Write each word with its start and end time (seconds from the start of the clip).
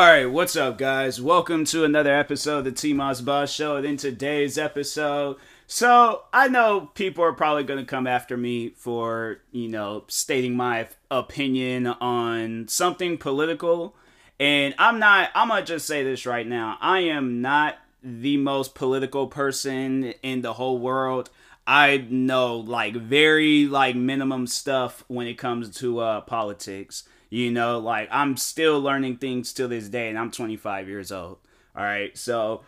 All 0.00 0.06
right, 0.06 0.24
what's 0.24 0.56
up, 0.56 0.78
guys? 0.78 1.20
Welcome 1.20 1.66
to 1.66 1.84
another 1.84 2.10
episode 2.10 2.60
of 2.60 2.64
the 2.64 2.72
T 2.72 2.94
Moss 2.94 3.20
Boss 3.20 3.52
Show. 3.52 3.76
And 3.76 3.84
in 3.84 3.98
today's 3.98 4.56
episode, 4.56 5.36
so 5.66 6.22
I 6.32 6.48
know 6.48 6.88
people 6.94 7.22
are 7.22 7.34
probably 7.34 7.64
going 7.64 7.80
to 7.80 7.84
come 7.84 8.06
after 8.06 8.34
me 8.38 8.70
for, 8.70 9.42
you 9.52 9.68
know, 9.68 10.04
stating 10.08 10.56
my 10.56 10.88
opinion 11.10 11.86
on 11.86 12.66
something 12.68 13.18
political. 13.18 13.94
And 14.38 14.74
I'm 14.78 15.00
not, 15.00 15.32
I'm 15.34 15.48
going 15.48 15.66
to 15.66 15.74
just 15.74 15.86
say 15.86 16.02
this 16.02 16.24
right 16.24 16.46
now. 16.46 16.78
I 16.80 17.00
am 17.00 17.42
not 17.42 17.76
the 18.02 18.38
most 18.38 18.74
political 18.74 19.26
person 19.26 20.14
in 20.22 20.40
the 20.40 20.54
whole 20.54 20.78
world. 20.78 21.28
I 21.66 22.06
know 22.08 22.56
like 22.56 22.94
very 22.94 23.66
like 23.66 23.96
minimum 23.96 24.46
stuff 24.46 25.04
when 25.08 25.26
it 25.26 25.34
comes 25.34 25.76
to 25.76 25.98
uh 25.98 26.22
politics. 26.22 27.04
You 27.30 27.50
know, 27.52 27.78
like 27.78 28.08
I'm 28.10 28.36
still 28.36 28.80
learning 28.80 29.18
things 29.18 29.52
to 29.54 29.68
this 29.68 29.88
day, 29.88 30.08
and 30.08 30.18
I'm 30.18 30.30
25 30.30 30.88
years 30.88 31.12
old. 31.12 31.38
All 31.76 31.84
right, 31.84 32.16
so 32.18 32.62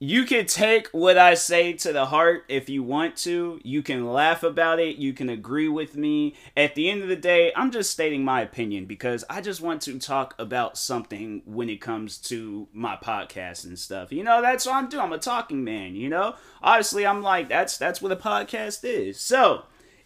you 0.00 0.24
can 0.24 0.44
take 0.44 0.88
what 0.88 1.16
I 1.16 1.34
say 1.34 1.72
to 1.74 1.92
the 1.92 2.06
heart 2.06 2.44
if 2.48 2.68
you 2.68 2.82
want 2.82 3.16
to. 3.18 3.60
You 3.62 3.82
can 3.82 4.12
laugh 4.12 4.42
about 4.42 4.80
it. 4.80 4.96
You 4.96 5.12
can 5.12 5.30
agree 5.30 5.68
with 5.68 5.96
me. 5.96 6.34
At 6.56 6.74
the 6.74 6.90
end 6.90 7.02
of 7.02 7.08
the 7.08 7.16
day, 7.16 7.52
I'm 7.54 7.70
just 7.70 7.90
stating 7.90 8.24
my 8.24 8.42
opinion 8.42 8.86
because 8.86 9.24
I 9.30 9.40
just 9.40 9.60
want 9.60 9.80
to 9.82 9.98
talk 9.98 10.34
about 10.38 10.76
something 10.76 11.42
when 11.46 11.70
it 11.70 11.80
comes 11.80 12.18
to 12.22 12.68
my 12.72 12.96
podcast 12.96 13.64
and 13.64 13.78
stuff. 13.78 14.12
You 14.12 14.24
know, 14.24 14.42
that's 14.42 14.66
what 14.66 14.74
I'm 14.74 14.88
doing. 14.88 15.04
I'm 15.04 15.12
a 15.12 15.18
talking 15.18 15.62
man, 15.62 15.94
you 15.94 16.08
know? 16.08 16.34
Obviously, 16.60 17.06
I'm 17.06 17.22
like 17.22 17.48
that's 17.48 17.78
that's 17.78 18.02
what 18.02 18.12
a 18.12 18.16
podcast 18.16 18.80
is. 18.82 19.20
So, 19.20 19.62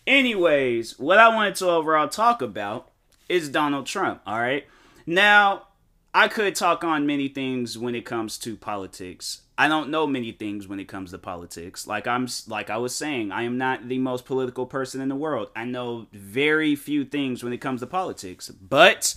anyways, 0.07 0.99
what 0.99 1.19
I 1.19 1.34
wanted 1.34 1.57
to 1.57 1.71
overall 1.71 2.09
talk 2.09 2.43
about 2.43 2.93
is 3.29 3.48
Donald 3.48 3.87
Trump, 3.87 4.21
all 4.27 4.41
right? 4.41 4.67
Now, 5.07 5.69
I 6.15 6.29
could 6.29 6.55
talk 6.55 6.84
on 6.84 7.07
many 7.07 7.29
things 7.29 7.79
when 7.79 7.95
it 7.95 8.05
comes 8.05 8.39
to 8.39 8.57
politics. 8.57 9.43
I 9.57 9.69
don't 9.69 9.91
know 9.91 10.07
many 10.07 10.33
things 10.33 10.69
when 10.69 10.81
it 10.81 10.87
comes 10.87 11.11
to 11.11 11.19
politics. 11.19 11.87
Like 11.87 12.06
I'm 12.06 12.29
like 12.47 12.71
I 12.71 12.77
was 12.77 12.95
saying, 12.95 13.33
I 13.33 13.43
am 13.43 13.59
not 13.59 13.89
the 13.89 13.99
most 13.99 14.25
political 14.25 14.67
person 14.67 15.01
in 15.01 15.09
the 15.09 15.17
world. 15.17 15.49
I 15.55 15.65
know 15.65 16.06
very 16.12 16.77
few 16.77 17.05
things 17.05 17.43
when 17.43 17.53
it 17.53 17.59
comes 17.59 17.81
to 17.81 17.87
politics. 17.87 18.49
But 18.49 19.17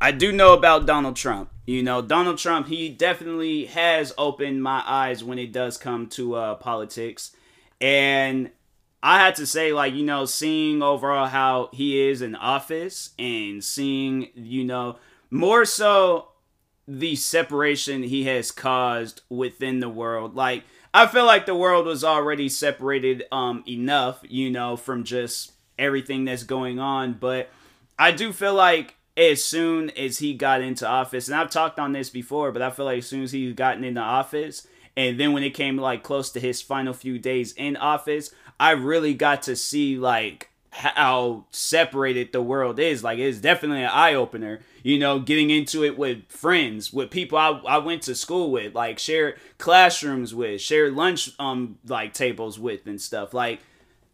I 0.00 0.12
do 0.12 0.30
know 0.30 0.52
about 0.52 0.86
Donald 0.86 1.16
Trump. 1.16 1.50
You 1.64 1.82
know, 1.82 2.02
Donald 2.02 2.38
Trump, 2.38 2.66
he 2.66 2.88
definitely 2.88 3.66
has 3.66 4.12
opened 4.18 4.62
my 4.62 4.82
eyes 4.86 5.24
when 5.24 5.38
it 5.38 5.52
does 5.52 5.78
come 5.78 6.06
to 6.08 6.34
uh, 6.34 6.54
politics. 6.56 7.32
And 7.80 8.50
I 9.02 9.18
had 9.18 9.34
to 9.36 9.46
say, 9.46 9.72
like, 9.72 9.94
you 9.94 10.04
know, 10.04 10.24
seeing 10.26 10.82
overall 10.82 11.26
how 11.26 11.70
he 11.72 12.00
is 12.00 12.22
in 12.22 12.34
office 12.36 13.10
and 13.18 13.62
seeing, 13.62 14.28
you 14.34 14.64
know, 14.64 14.98
more 15.30 15.64
so 15.64 16.28
the 16.86 17.16
separation 17.16 18.02
he 18.02 18.24
has 18.24 18.50
caused 18.50 19.22
within 19.28 19.80
the 19.80 19.88
world. 19.88 20.36
Like, 20.36 20.64
I 20.94 21.06
feel 21.06 21.24
like 21.24 21.46
the 21.46 21.54
world 21.54 21.86
was 21.86 22.04
already 22.04 22.48
separated 22.48 23.24
um 23.32 23.64
enough, 23.66 24.20
you 24.28 24.50
know, 24.50 24.76
from 24.76 25.04
just 25.04 25.52
everything 25.78 26.24
that's 26.24 26.44
going 26.44 26.78
on, 26.78 27.14
but 27.14 27.50
I 27.98 28.12
do 28.12 28.32
feel 28.32 28.54
like 28.54 28.94
as 29.16 29.44
soon 29.44 29.90
as 29.90 30.18
he 30.18 30.34
got 30.34 30.60
into 30.60 30.86
office, 30.86 31.28
and 31.28 31.34
I've 31.34 31.50
talked 31.50 31.78
on 31.78 31.92
this 31.92 32.10
before, 32.10 32.52
but 32.52 32.62
I 32.62 32.70
feel 32.70 32.84
like 32.84 32.98
as 32.98 33.06
soon 33.06 33.22
as 33.22 33.32
he 33.32 33.52
gotten 33.52 33.84
into 33.84 34.00
office, 34.00 34.66
and 34.96 35.18
then 35.18 35.32
when 35.32 35.42
it 35.42 35.54
came 35.54 35.76
like 35.76 36.02
close 36.02 36.30
to 36.30 36.40
his 36.40 36.62
final 36.62 36.92
few 36.92 37.18
days 37.18 37.52
in 37.52 37.76
office, 37.76 38.32
I 38.62 38.70
really 38.70 39.12
got 39.12 39.42
to 39.42 39.56
see 39.56 39.98
like 39.98 40.48
how 40.70 41.46
separated 41.50 42.30
the 42.30 42.40
world 42.40 42.78
is. 42.78 43.02
Like 43.02 43.18
it's 43.18 43.40
definitely 43.40 43.82
an 43.82 43.90
eye 43.90 44.14
opener, 44.14 44.60
you 44.84 45.00
know, 45.00 45.18
getting 45.18 45.50
into 45.50 45.82
it 45.82 45.98
with 45.98 46.28
friends, 46.28 46.92
with 46.92 47.10
people 47.10 47.38
I, 47.38 47.60
I 47.66 47.78
went 47.78 48.02
to 48.02 48.14
school 48.14 48.52
with, 48.52 48.72
like 48.72 49.00
share 49.00 49.34
classrooms 49.58 50.32
with, 50.32 50.60
share 50.60 50.92
lunch 50.92 51.30
um 51.40 51.78
like 51.88 52.14
tables 52.14 52.56
with 52.56 52.86
and 52.86 53.00
stuff. 53.00 53.34
Like 53.34 53.58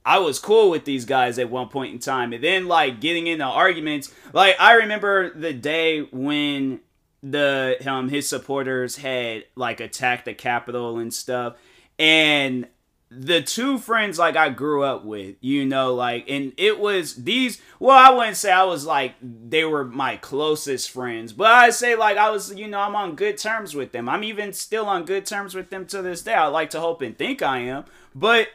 I 0.02 0.18
was 0.18 0.38
cool 0.38 0.70
with 0.70 0.86
these 0.86 1.04
guys 1.04 1.38
at 1.38 1.50
one 1.50 1.68
point 1.68 1.92
in 1.92 1.98
time. 1.98 2.32
And 2.32 2.42
then 2.42 2.68
like 2.68 3.02
getting 3.02 3.26
into 3.26 3.44
arguments, 3.44 4.10
like 4.32 4.56
I 4.58 4.76
remember 4.76 5.28
the 5.28 5.52
day 5.52 6.00
when 6.10 6.80
the 7.22 7.76
um 7.84 8.08
his 8.08 8.26
supporters 8.26 8.96
had 8.96 9.44
like 9.56 9.80
attacked 9.80 10.24
the 10.24 10.32
Capitol 10.32 10.96
and 10.96 11.12
stuff. 11.12 11.56
And 11.98 12.66
the 13.10 13.40
two 13.40 13.78
friends 13.78 14.18
like 14.18 14.36
I 14.36 14.50
grew 14.50 14.82
up 14.82 15.04
with, 15.04 15.36
you 15.40 15.64
know, 15.64 15.94
like, 15.94 16.28
and 16.28 16.52
it 16.58 16.78
was 16.78 17.14
these. 17.14 17.60
Well, 17.80 17.96
I 17.96 18.14
wouldn't 18.14 18.36
say 18.36 18.52
I 18.52 18.64
was 18.64 18.84
like 18.84 19.14
they 19.22 19.64
were 19.64 19.84
my 19.84 20.16
closest 20.16 20.90
friends, 20.90 21.32
but 21.32 21.46
I 21.46 21.70
say 21.70 21.94
like 21.94 22.18
I 22.18 22.30
was, 22.30 22.54
you 22.54 22.68
know, 22.68 22.80
I'm 22.80 22.94
on 22.94 23.14
good 23.14 23.38
terms 23.38 23.74
with 23.74 23.92
them. 23.92 24.08
I'm 24.08 24.24
even 24.24 24.52
still 24.52 24.86
on 24.86 25.04
good 25.04 25.24
terms 25.24 25.54
with 25.54 25.70
them 25.70 25.86
to 25.86 26.02
this 26.02 26.22
day. 26.22 26.34
I 26.34 26.46
like 26.48 26.70
to 26.70 26.80
hope 26.80 27.00
and 27.00 27.16
think 27.16 27.40
I 27.40 27.58
am, 27.60 27.84
but 28.14 28.48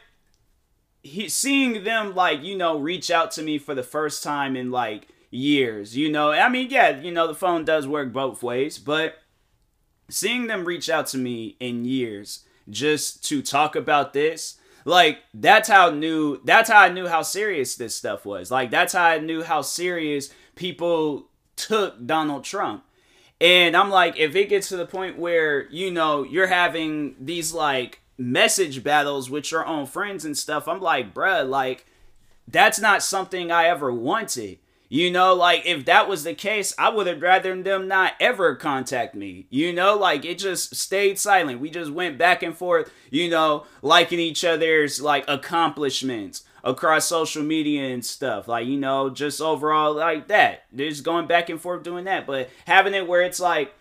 he, 1.02 1.28
seeing 1.28 1.82
them 1.84 2.14
like 2.14 2.42
you 2.42 2.56
know 2.56 2.78
reach 2.78 3.10
out 3.10 3.32
to 3.32 3.42
me 3.42 3.58
for 3.58 3.74
the 3.74 3.82
first 3.82 4.22
time 4.22 4.54
in 4.56 4.70
like 4.70 5.08
years, 5.30 5.96
you 5.96 6.10
know, 6.10 6.30
I 6.30 6.48
mean, 6.48 6.70
yeah, 6.70 7.00
you 7.00 7.10
know, 7.10 7.26
the 7.26 7.34
phone 7.34 7.64
does 7.64 7.88
work 7.88 8.12
both 8.12 8.42
ways, 8.42 8.78
but 8.78 9.18
seeing 10.08 10.46
them 10.46 10.64
reach 10.64 10.88
out 10.88 11.08
to 11.08 11.18
me 11.18 11.56
in 11.58 11.84
years 11.84 12.44
just 12.68 13.24
to 13.24 13.42
talk 13.42 13.76
about 13.76 14.12
this 14.12 14.56
like 14.84 15.20
that's 15.32 15.68
how 15.68 15.90
knew 15.90 16.40
that's 16.44 16.68
how 16.70 16.80
I 16.80 16.88
knew 16.90 17.08
how 17.08 17.22
serious 17.22 17.74
this 17.76 17.94
stuff 17.94 18.26
was. 18.26 18.50
Like 18.50 18.70
that's 18.70 18.92
how 18.92 19.04
I 19.04 19.18
knew 19.18 19.42
how 19.42 19.62
serious 19.62 20.30
people 20.54 21.28
took 21.56 22.06
Donald 22.06 22.44
Trump. 22.44 22.84
And 23.40 23.76
I'm 23.76 23.90
like, 23.90 24.16
if 24.16 24.36
it 24.36 24.48
gets 24.48 24.68
to 24.68 24.76
the 24.76 24.86
point 24.86 25.18
where, 25.18 25.68
you 25.70 25.90
know, 25.90 26.22
you're 26.22 26.46
having 26.46 27.16
these 27.18 27.52
like 27.52 28.00
message 28.16 28.84
battles 28.84 29.28
with 29.28 29.50
your 29.50 29.66
own 29.66 29.86
friends 29.86 30.24
and 30.24 30.36
stuff, 30.36 30.68
I'm 30.68 30.80
like, 30.80 31.12
bruh, 31.14 31.48
like, 31.48 31.86
that's 32.46 32.78
not 32.78 33.02
something 33.02 33.50
I 33.50 33.66
ever 33.66 33.92
wanted. 33.92 34.58
You 34.94 35.10
know, 35.10 35.34
like 35.34 35.66
if 35.66 35.86
that 35.86 36.08
was 36.08 36.22
the 36.22 36.34
case, 36.34 36.72
I 36.78 36.88
would 36.88 37.08
have 37.08 37.20
rather 37.20 37.60
them 37.60 37.88
not 37.88 38.12
ever 38.20 38.54
contact 38.54 39.16
me. 39.16 39.48
You 39.50 39.72
know, 39.72 39.96
like 39.96 40.24
it 40.24 40.38
just 40.38 40.76
stayed 40.76 41.18
silent. 41.18 41.58
We 41.58 41.68
just 41.68 41.90
went 41.90 42.16
back 42.16 42.44
and 42.44 42.56
forth, 42.56 42.92
you 43.10 43.28
know, 43.28 43.66
liking 43.82 44.20
each 44.20 44.44
other's 44.44 45.02
like 45.02 45.24
accomplishments 45.26 46.44
across 46.62 47.06
social 47.06 47.42
media 47.42 47.92
and 47.92 48.04
stuff. 48.04 48.46
Like, 48.46 48.68
you 48.68 48.78
know, 48.78 49.10
just 49.10 49.40
overall 49.40 49.94
like 49.94 50.28
that. 50.28 50.72
Just 50.72 51.02
going 51.02 51.26
back 51.26 51.48
and 51.48 51.60
forth 51.60 51.82
doing 51.82 52.04
that. 52.04 52.24
But 52.24 52.50
having 52.64 52.94
it 52.94 53.08
where 53.08 53.22
it's 53.22 53.40
like 53.40 53.74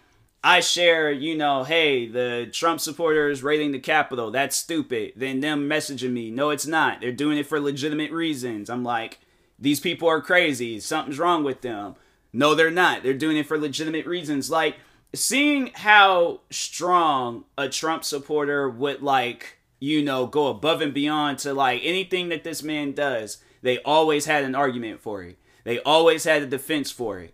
I 0.44 0.62
share, 0.62 1.12
you 1.12 1.38
know, 1.38 1.64
hey, 1.64 2.08
the 2.08 2.50
Trump 2.52 2.80
supporters 2.80 3.44
raiding 3.44 3.72
the 3.72 3.78
Capitol, 3.78 4.32
that's 4.32 4.56
stupid. 4.56 5.14
Then 5.16 5.42
them 5.42 5.70
messaging 5.70 6.12
me, 6.12 6.32
no, 6.32 6.50
it's 6.50 6.66
not. 6.66 7.02
They're 7.02 7.12
doing 7.12 7.38
it 7.38 7.46
for 7.46 7.60
legitimate 7.60 8.10
reasons. 8.10 8.68
I'm 8.68 8.84
like, 8.84 9.20
these 9.60 9.80
people 9.80 10.08
are 10.08 10.22
crazy. 10.22 10.80
Something's 10.80 11.20
wrong 11.20 11.44
with 11.44 11.62
them. 11.62 11.96
No, 12.32 12.56
they're 12.56 12.72
not. 12.72 13.04
They're 13.04 13.14
doing 13.14 13.38
it 13.38 13.46
for 13.46 13.58
legitimate 13.58 14.06
reasons. 14.06 14.50
Like 14.50 14.78
seeing 15.14 15.72
how 15.76 16.42
strong 16.50 17.46
a 17.58 17.70
Trump 17.70 18.04
supporter 18.04 18.70
would 18.70 19.02
like, 19.02 19.60
you 19.80 20.02
know, 20.04 20.26
go 20.26 20.48
above 20.48 20.82
and 20.82 20.94
beyond 20.94 21.40
to 21.40 21.54
like 21.54 21.82
anything 21.84 22.30
that 22.30 22.44
this 22.44 22.64
man 22.64 22.94
does. 22.94 23.38
They 23.62 23.78
always 23.80 24.26
had 24.26 24.44
an 24.44 24.56
argument 24.56 25.02
for 25.02 25.24
it. 25.24 25.38
They 25.64 25.80
always 25.80 26.24
had 26.24 26.42
a 26.42 26.48
defense 26.48 26.92
for 26.92 27.20
it. 27.20 27.34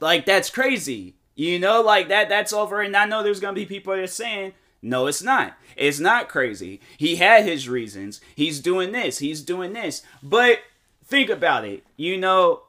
Like 0.00 0.24
that's 0.24 0.50
crazy. 0.50 1.16
You 1.34 1.58
know, 1.58 1.82
like 1.82 2.08
that 2.08 2.28
that's 2.28 2.52
over 2.52 2.80
and 2.80 2.96
I 2.96 3.04
know 3.04 3.22
there's 3.22 3.40
going 3.40 3.54
to 3.54 3.60
be 3.60 3.66
people 3.66 3.94
that 3.94 4.02
are 4.02 4.06
saying 4.06 4.54
no, 4.80 5.06
it's 5.06 5.22
not. 5.22 5.56
It's 5.76 5.98
not 5.98 6.28
crazy. 6.28 6.80
He 6.96 7.16
had 7.16 7.44
his 7.44 7.68
reasons. 7.68 8.20
He's 8.36 8.60
doing 8.60 8.92
this. 8.92 9.18
He's 9.18 9.42
doing 9.42 9.72
this. 9.72 10.02
But 10.22 10.60
think 11.08 11.30
about 11.30 11.64
it. 11.64 11.84
You 11.96 12.16
know, 12.16 12.62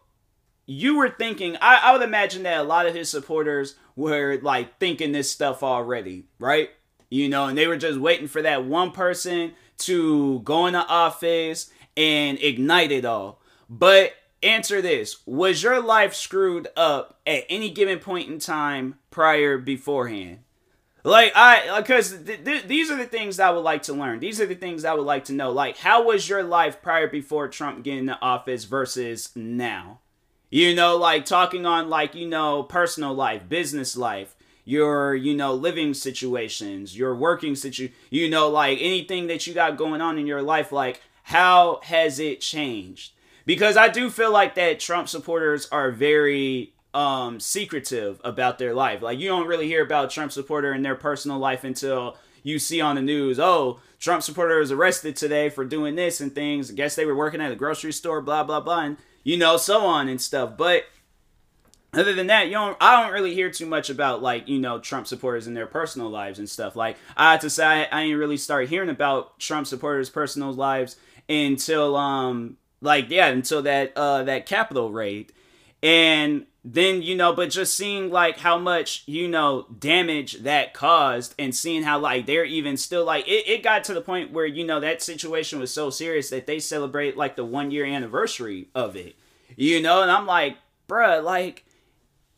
you 0.66 0.98
were 0.98 1.10
thinking, 1.10 1.58
I, 1.62 1.80
I 1.84 1.94
would 1.94 2.02
imagine 2.02 2.44
that 2.44 2.60
a 2.60 2.64
lot 2.64 2.88
of 2.88 2.96
his 2.96 3.10
supporters 3.10 3.76
were 3.96 4.40
like 4.42 4.80
thinking 4.80 5.12
this 5.12 5.32
stuff 5.32 5.62
already, 5.62 6.26
right? 6.40 6.70
You 7.10 7.30
know, 7.30 7.46
and 7.48 7.58
they 7.58 7.68
were 7.68 7.78
just 7.78 8.00
waiting 8.00 8.28
for 8.28 8.42
that 8.42 8.66
one 8.66 8.92
person 8.92 9.54
to 9.80 10.40
go 10.42 10.68
into 10.68 10.86
office 10.86 11.70
and 11.98 12.38
ignite 12.40 12.92
it 12.92 13.06
all. 13.06 13.42
But 13.70 14.14
answer 14.42 14.82
this 14.82 15.18
Was 15.26 15.64
your 15.64 15.82
life 15.82 16.14
screwed 16.14 16.68
up 16.78 17.20
at 17.26 17.46
any 17.50 17.70
given 17.70 18.00
point 18.00 18.30
in 18.30 18.40
time 18.40 18.96
prior 19.12 19.58
beforehand? 19.58 20.40
Like 21.04 21.32
I, 21.36 21.80
because 21.80 22.18
th- 22.24 22.44
th- 22.44 22.68
these 22.68 22.92
are 22.92 22.98
the 22.98 23.06
things 23.06 23.40
I 23.40 23.52
would 23.52 23.64
like 23.64 23.84
to 23.84 23.94
learn. 23.94 24.20
These 24.20 24.42
are 24.42 24.46
the 24.46 24.56
things 24.56 24.84
I 24.84 24.94
would 24.94 25.06
like 25.06 25.26
to 25.26 25.34
know. 25.34 25.52
Like, 25.52 25.78
how 25.78 26.04
was 26.04 26.28
your 26.28 26.44
life 26.44 26.82
prior 26.82 27.08
before 27.08 27.48
Trump 27.48 27.84
getting 27.84 28.00
into 28.00 28.20
office 28.22 28.66
versus 28.66 29.30
now? 29.36 30.00
You 30.50 30.76
know, 30.76 30.98
like 30.98 31.26
talking 31.26 31.66
on 31.66 31.90
like 31.90 32.16
you 32.16 32.28
know 32.28 32.64
personal 32.64 33.14
life, 33.14 33.48
business 33.48 33.96
life, 33.96 34.36
your 34.66 35.16
you 35.16 35.36
know 35.36 35.54
living 35.54 35.94
situations, 35.94 36.98
your 36.98 37.16
working 37.16 37.56
situ, 37.56 37.90
you 38.10 38.30
know, 38.30 38.50
like 38.50 38.80
anything 38.82 39.28
that 39.28 39.48
you 39.48 39.54
got 39.54 39.78
going 39.78 40.02
on 40.02 40.18
in 40.18 40.28
your 40.28 40.42
life. 40.42 40.72
Like, 40.72 41.02
how 41.24 41.80
has 41.84 42.20
it 42.20 42.42
changed? 42.42 43.14
Because 43.46 43.78
I 43.78 43.88
do 43.88 44.10
feel 44.10 44.32
like 44.32 44.56
that 44.56 44.80
Trump 44.80 45.08
supporters 45.08 45.68
are 45.72 45.92
very 45.92 46.74
um 46.94 47.40
secretive 47.40 48.20
about 48.24 48.58
their 48.58 48.74
life. 48.74 49.02
Like 49.02 49.20
you 49.20 49.30
don't 49.30 49.48
really 49.48 49.68
hear 49.68 49.84
about 49.84 50.10
Trump 50.10 50.32
supporter 50.32 50.74
in 50.74 50.82
their 50.82 50.96
personal 50.96 51.38
life 51.38 51.64
until 51.64 52.18
you 52.44 52.58
see 52.60 52.82
on 52.82 52.96
the 52.96 53.02
news, 53.02 53.40
oh, 53.40 53.80
Trump 54.00 54.24
supporter 54.24 54.60
was 54.60 54.72
arrested 54.72 55.16
today 55.16 55.50
for 55.50 55.66
doing 55.66 55.96
this 55.96 56.22
and 56.22 56.34
things. 56.34 56.72
I 56.72 56.74
guess 56.74 56.96
they 56.96 57.06
were 57.06 57.16
working 57.16 57.42
at 57.42 57.52
a 57.52 57.56
grocery 57.56 57.92
store, 57.92 58.22
blah 58.22 58.44
blah 58.44 58.62
blah, 58.62 58.82
and 58.82 58.98
you 59.24 59.38
know, 59.38 59.58
so 59.58 59.82
on 59.82 60.08
and 60.08 60.20
stuff. 60.20 60.58
But 60.58 60.86
other 61.94 62.14
than 62.14 62.28
that, 62.28 62.48
you 62.48 62.54
don't 62.54 62.78
I 62.80 63.02
don't 63.02 63.12
really 63.12 63.34
hear 63.34 63.52
too 63.52 63.66
much 63.66 63.90
about 63.90 64.22
like, 64.22 64.48
you 64.48 64.60
know, 64.60 64.80
Trump 64.80 65.08
supporters 65.08 65.48
in 65.48 65.54
their 65.54 65.68
personal 65.68 66.10
lives 66.10 66.40
and 66.40 66.50
stuff. 66.50 66.76
Like 66.76 66.98
I 67.18 67.32
have 67.32 67.42
to 67.42 67.50
say 67.50 67.66
I, 67.66 68.00
I 68.00 68.04
didn't 68.04 68.20
really 68.20 68.38
start 68.38 68.70
hearing 68.70 68.90
about 68.90 69.40
Trump 69.40 69.68
supporters' 69.68 70.10
personal 70.10 70.54
lives 70.54 70.96
until 71.28 71.96
um 71.96 72.58
like 72.82 73.10
yeah, 73.10 73.28
until 73.28 73.62
that 73.64 73.94
uh 73.96 74.24
that 74.24 74.46
Capitol 74.46 74.92
raid. 74.92 75.34
And 75.82 76.46
then 76.64 77.02
you 77.02 77.16
know 77.16 77.34
but 77.34 77.50
just 77.50 77.76
seeing 77.76 78.12
like 78.12 78.40
how 78.40 78.58
much 78.58 79.04
you 79.06 79.28
know 79.28 79.66
damage 79.80 80.40
that 80.40 80.74
caused 80.74 81.34
and 81.40 81.56
seeing 81.56 81.84
how 81.84 81.98
like 81.98 82.26
they're 82.26 82.44
even 82.44 82.76
still 82.76 83.06
like 83.06 83.28
it, 83.28 83.48
it 83.48 83.64
got 83.64 83.84
to 83.84 83.94
the 83.94 84.02
point 84.02 84.32
where 84.32 84.46
you 84.46 84.66
know 84.66 84.80
that 84.80 85.02
situation 85.02 85.60
was 85.60 85.74
so 85.74 85.90
serious 85.90 86.30
that 86.30 86.48
they 86.48 86.60
celebrate 86.60 87.16
like 87.16 87.36
the 87.36 87.46
one 87.46 87.72
year 87.72 87.86
anniversary 87.86 88.68
of 88.76 88.96
it 88.96 89.16
you 89.56 89.82
know 89.82 90.02
and 90.02 90.12
i'm 90.12 90.26
like 90.26 90.58
bruh 90.88 91.24
like 91.24 91.66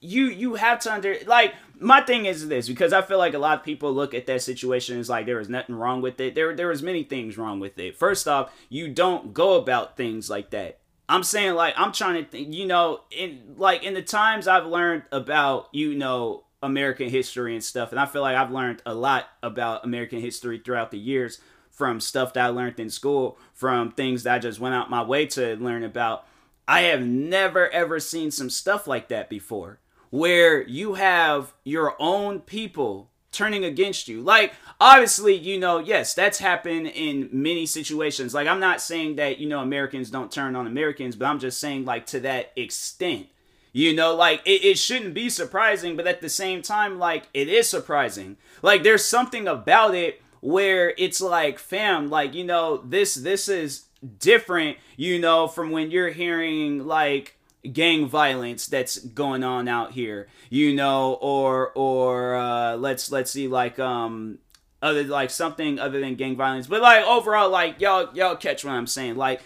you 0.02 0.26
you 0.26 0.56
have 0.56 0.80
to 0.80 0.94
under 0.94 1.16
like 1.26 1.54
my 1.82 2.00
thing 2.02 2.28
is 2.28 2.48
this 2.48 2.68
because 2.68 2.94
I 2.94 3.02
feel 3.02 3.18
like 3.18 3.34
a 3.34 3.40
lot 3.40 3.58
of 3.58 3.66
people 3.66 3.92
look 3.92 4.14
at 4.14 4.28
that 4.28 4.44
situation 4.44 5.00
as 5.00 5.10
like 5.10 5.26
there 5.26 5.38
was 5.38 5.50
nothing 5.50 5.76
wrong 5.76 6.02
with 6.02 6.20
it. 6.20 6.36
There 6.36 6.56
there 6.56 6.68
was 6.68 6.84
many 6.84 7.04
things 7.04 7.38
wrong 7.38 7.60
with 7.60 7.78
it. 7.80 7.98
First 7.98 8.28
off, 8.28 8.54
you 8.70 8.88
don't 8.88 9.34
go 9.34 9.56
about 9.56 9.98
things 9.98 10.30
like 10.30 10.52
that. 10.52 10.81
I'm 11.12 11.24
saying 11.24 11.56
like 11.56 11.74
I'm 11.78 11.92
trying 11.92 12.24
to 12.24 12.30
think, 12.30 12.54
you 12.54 12.66
know, 12.66 13.02
in 13.12 13.56
like 13.58 13.84
in 13.84 13.94
the 13.94 14.02
times 14.02 14.48
I've 14.48 14.66
learned 14.66 15.04
about, 15.12 15.68
you 15.74 15.94
know, 15.94 16.46
American 16.64 17.10
history 17.10 17.54
and 17.54 17.64
stuff, 17.64 17.92
and 17.92 18.00
I 18.00 18.06
feel 18.06 18.22
like 18.22 18.38
I've 18.38 18.52
learned 18.52 18.82
a 18.86 18.94
lot 18.94 19.28
about 19.44 19.84
American 19.84 20.22
history 20.22 20.62
throughout 20.64 20.92
the 20.92 20.98
years 20.98 21.42
from 21.70 22.00
stuff 22.00 22.32
that 22.34 22.46
I 22.46 22.48
learned 22.48 22.80
in 22.80 22.90
school, 22.90 23.38
from 23.54 23.92
things 23.92 24.24
that 24.24 24.36
I 24.36 24.40
just 24.40 24.62
went 24.62 24.74
out 24.74 24.90
my 24.90 25.04
way 25.04 25.26
to 25.28 25.58
learn 25.58 25.84
about. 25.84 26.26
I 26.66 26.84
have 26.84 27.02
never 27.02 27.70
ever 27.70 28.00
seen 28.00 28.32
some 28.32 28.50
stuff 28.50 28.88
like 28.88 29.10
that 29.10 29.30
before 29.30 29.80
where 30.12 30.62
you 30.64 30.94
have 30.94 31.54
your 31.66 31.96
own 32.00 32.40
people 32.40 33.11
turning 33.32 33.64
against 33.64 34.08
you. 34.08 34.22
Like, 34.22 34.54
obviously, 34.80 35.36
you 35.36 35.60
know, 35.60 35.80
yes, 35.80 36.14
that's 36.14 36.40
happened 36.40 36.88
in 36.88 37.30
many 37.32 37.66
situations. 37.66 38.34
Like, 38.34 38.48
I'm 38.48 38.60
not 38.60 38.82
saying 38.82 39.16
that, 39.16 39.40
you 39.40 39.48
know, 39.48 39.60
Americans 39.60 40.10
don't 40.10 40.32
turn 40.32 40.56
on 40.56 40.68
Americans, 40.68 41.16
but 41.16 41.26
I'm 41.26 41.40
just 41.40 41.60
saying, 41.60 41.86
like, 41.86 42.06
to 42.08 42.20
that 42.22 42.52
extent. 42.56 43.28
You 43.74 43.96
know, 43.96 44.14
like, 44.16 44.42
it, 44.46 44.66
it 44.66 44.78
shouldn't 44.78 45.14
be 45.14 45.30
surprising, 45.30 45.96
but 45.96 46.08
at 46.08 46.20
the 46.20 46.28
same 46.28 46.62
time, 46.62 47.00
like, 47.00 47.30
it 47.34 47.48
is 47.48 47.70
surprising. 47.70 48.36
Like, 48.62 48.84
there's 48.84 49.06
something 49.06 49.48
about 49.48 49.96
it 49.96 50.22
where 50.42 50.94
it's 50.98 51.22
like, 51.22 51.58
fam, 51.58 52.10
like, 52.10 52.34
you 52.34 52.44
know, 52.44 52.78
this, 52.78 53.16
this 53.16 53.48
is 53.48 53.86
different, 54.20 54.78
you 54.98 55.20
know, 55.20 55.48
from 55.48 55.72
when 55.72 55.90
you're 55.90 56.10
hearing, 56.10 56.86
like, 56.86 57.38
gang 57.72 58.08
violence 58.08 58.68
that's 58.68 58.98
going 58.98 59.44
on 59.44 59.68
out 59.68 59.92
here 59.92 60.28
you 60.50 60.74
know 60.74 61.14
or 61.22 61.72
or 61.76 62.36
uh 62.36 62.76
let's 62.76 63.12
let's 63.12 63.32
see 63.32 63.48
like 63.48 63.78
um 63.80 64.40
other 64.82 65.04
like 65.04 65.30
something 65.30 65.78
other 65.78 66.00
than 66.00 66.16
gang 66.16 66.36
violence. 66.36 66.66
But 66.66 66.82
like 66.82 67.06
overall 67.06 67.50
like 67.52 67.80
y'all 67.80 68.10
y'all 68.16 68.36
catch 68.36 68.66
what 68.66 68.72
i'm 68.72 68.88
saying. 68.88 69.16
Like 69.16 69.42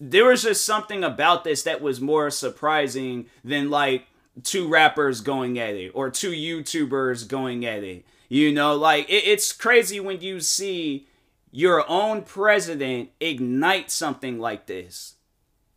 there 0.00 0.24
was 0.24 0.42
just 0.42 0.64
something 0.64 1.04
about 1.04 1.44
this 1.44 1.62
that 1.62 1.80
was 1.80 2.00
more 2.00 2.30
surprising 2.30 3.26
than 3.44 3.70
like 3.70 4.06
two 4.42 4.66
rappers 4.66 5.20
going 5.20 5.58
at 5.58 5.74
it 5.74 5.90
or 5.90 6.10
two 6.10 6.32
youtubers 6.32 7.28
going 7.28 7.64
at 7.64 7.84
it 7.84 8.04
you 8.30 8.52
know? 8.52 8.74
Like 8.74 9.10
it, 9.10 9.24
it's 9.26 9.52
crazy 9.52 10.00
when 10.00 10.22
you 10.22 10.40
see 10.40 11.06
your 11.50 11.86
own 11.90 12.22
president 12.22 13.10
ignite 13.20 13.90
something 13.90 14.38
like 14.38 14.66
this 14.66 15.16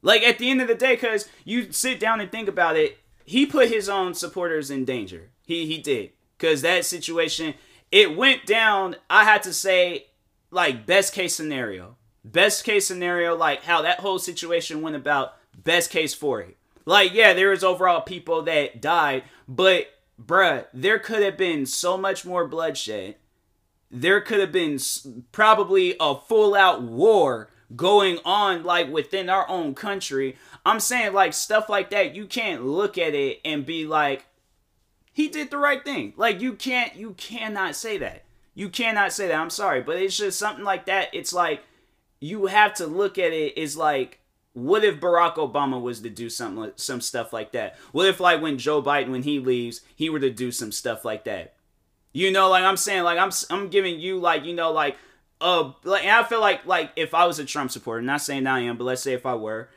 like 0.03 0.21
at 0.21 0.37
the 0.37 0.51
end 0.51 0.61
of 0.61 0.67
the 0.67 0.75
day, 0.75 0.93
because 0.93 1.27
you 1.43 1.71
sit 1.71 1.99
down 1.99 2.19
and 2.19 2.31
think 2.31 2.47
about 2.47 2.75
it, 2.77 2.99
he 3.25 3.45
put 3.45 3.69
his 3.69 3.89
own 3.89 4.13
supporters 4.13 4.69
in 4.69 4.85
danger. 4.85 5.31
He 5.45 5.65
he 5.65 5.79
did 5.79 6.11
because 6.37 6.61
that 6.61 6.85
situation 6.85 7.55
it 7.91 8.15
went 8.15 8.45
down. 8.45 8.97
I 9.09 9.23
had 9.23 9.41
to 9.43 9.53
say 9.53 10.07
like 10.51 10.85
best 10.85 11.13
case 11.13 11.33
scenario, 11.33 11.95
best 12.23 12.63
case 12.63 12.85
scenario, 12.85 13.35
like 13.35 13.63
how 13.63 13.81
that 13.81 14.01
whole 14.01 14.19
situation 14.19 14.81
went 14.81 14.95
about. 14.95 15.35
Best 15.55 15.89
case 15.89 16.13
for 16.13 16.41
it. 16.41 16.57
Like 16.85 17.13
yeah, 17.13 17.33
there 17.33 17.51
was 17.51 17.63
overall 17.63 18.01
people 18.01 18.41
that 18.43 18.81
died, 18.81 19.23
but 19.47 19.87
bruh, 20.21 20.65
there 20.73 20.99
could 20.99 21.23
have 21.23 21.37
been 21.37 21.65
so 21.65 21.97
much 21.97 22.25
more 22.25 22.45
bloodshed. 22.45 23.15
There 23.89 24.19
could 24.19 24.39
have 24.39 24.51
been 24.51 24.79
probably 25.31 25.95
a 25.99 26.15
full 26.15 26.55
out 26.55 26.81
war 26.81 27.49
going 27.75 28.19
on 28.25 28.63
like 28.63 28.89
within 28.91 29.29
our 29.29 29.49
own 29.49 29.73
country. 29.75 30.37
I'm 30.65 30.79
saying 30.79 31.13
like 31.13 31.33
stuff 31.33 31.69
like 31.69 31.89
that, 31.91 32.15
you 32.15 32.25
can't 32.25 32.65
look 32.65 32.97
at 32.97 33.13
it 33.13 33.39
and 33.43 33.65
be 33.65 33.85
like, 33.85 34.25
he 35.11 35.27
did 35.27 35.51
the 35.51 35.57
right 35.57 35.83
thing. 35.83 36.13
Like 36.17 36.41
you 36.41 36.53
can't, 36.53 36.95
you 36.95 37.11
cannot 37.13 37.75
say 37.75 37.97
that. 37.99 38.23
You 38.55 38.69
cannot 38.69 39.13
say 39.13 39.27
that. 39.27 39.39
I'm 39.39 39.49
sorry, 39.49 39.81
but 39.81 39.97
it's 39.97 40.17
just 40.17 40.39
something 40.39 40.65
like 40.65 40.85
that. 40.85 41.09
It's 41.13 41.33
like 41.33 41.63
you 42.19 42.47
have 42.47 42.73
to 42.75 42.87
look 42.87 43.17
at 43.17 43.31
it 43.33 43.57
as 43.57 43.75
like, 43.75 44.19
what 44.53 44.83
if 44.83 44.99
Barack 44.99 45.35
Obama 45.35 45.81
was 45.81 46.01
to 46.01 46.09
do 46.09 46.29
something, 46.29 46.71
some 46.75 47.01
stuff 47.01 47.33
like 47.33 47.53
that? 47.53 47.75
What 47.91 48.07
if 48.07 48.19
like 48.19 48.41
when 48.41 48.59
Joe 48.59 48.83
Biden, 48.83 49.09
when 49.09 49.23
he 49.23 49.39
leaves, 49.39 49.81
he 49.95 50.09
were 50.09 50.19
to 50.19 50.29
do 50.29 50.51
some 50.51 50.71
stuff 50.71 51.03
like 51.03 51.23
that? 51.23 51.55
You 52.11 52.31
know, 52.31 52.49
like 52.49 52.63
I'm 52.63 52.77
saying, 52.77 53.03
like 53.03 53.17
I'm, 53.17 53.31
I'm 53.49 53.69
giving 53.69 53.99
you 53.99 54.19
like, 54.19 54.45
you 54.45 54.53
know, 54.53 54.71
like 54.71 54.95
uh, 55.43 55.73
like 55.83 56.05
I 56.05 56.23
feel 56.23 56.39
like 56.39 56.65
like 56.65 56.91
if 56.95 57.13
I 57.13 57.27
was 57.27 57.37
a 57.37 57.45
Trump 57.45 57.69
supporter, 57.69 58.01
not 58.01 58.21
saying 58.21 58.47
I 58.47 58.61
am, 58.61 58.77
but 58.77 58.85
let's 58.85 59.01
say 59.01 59.13
if 59.13 59.25
I 59.25 59.35
were, 59.35 59.69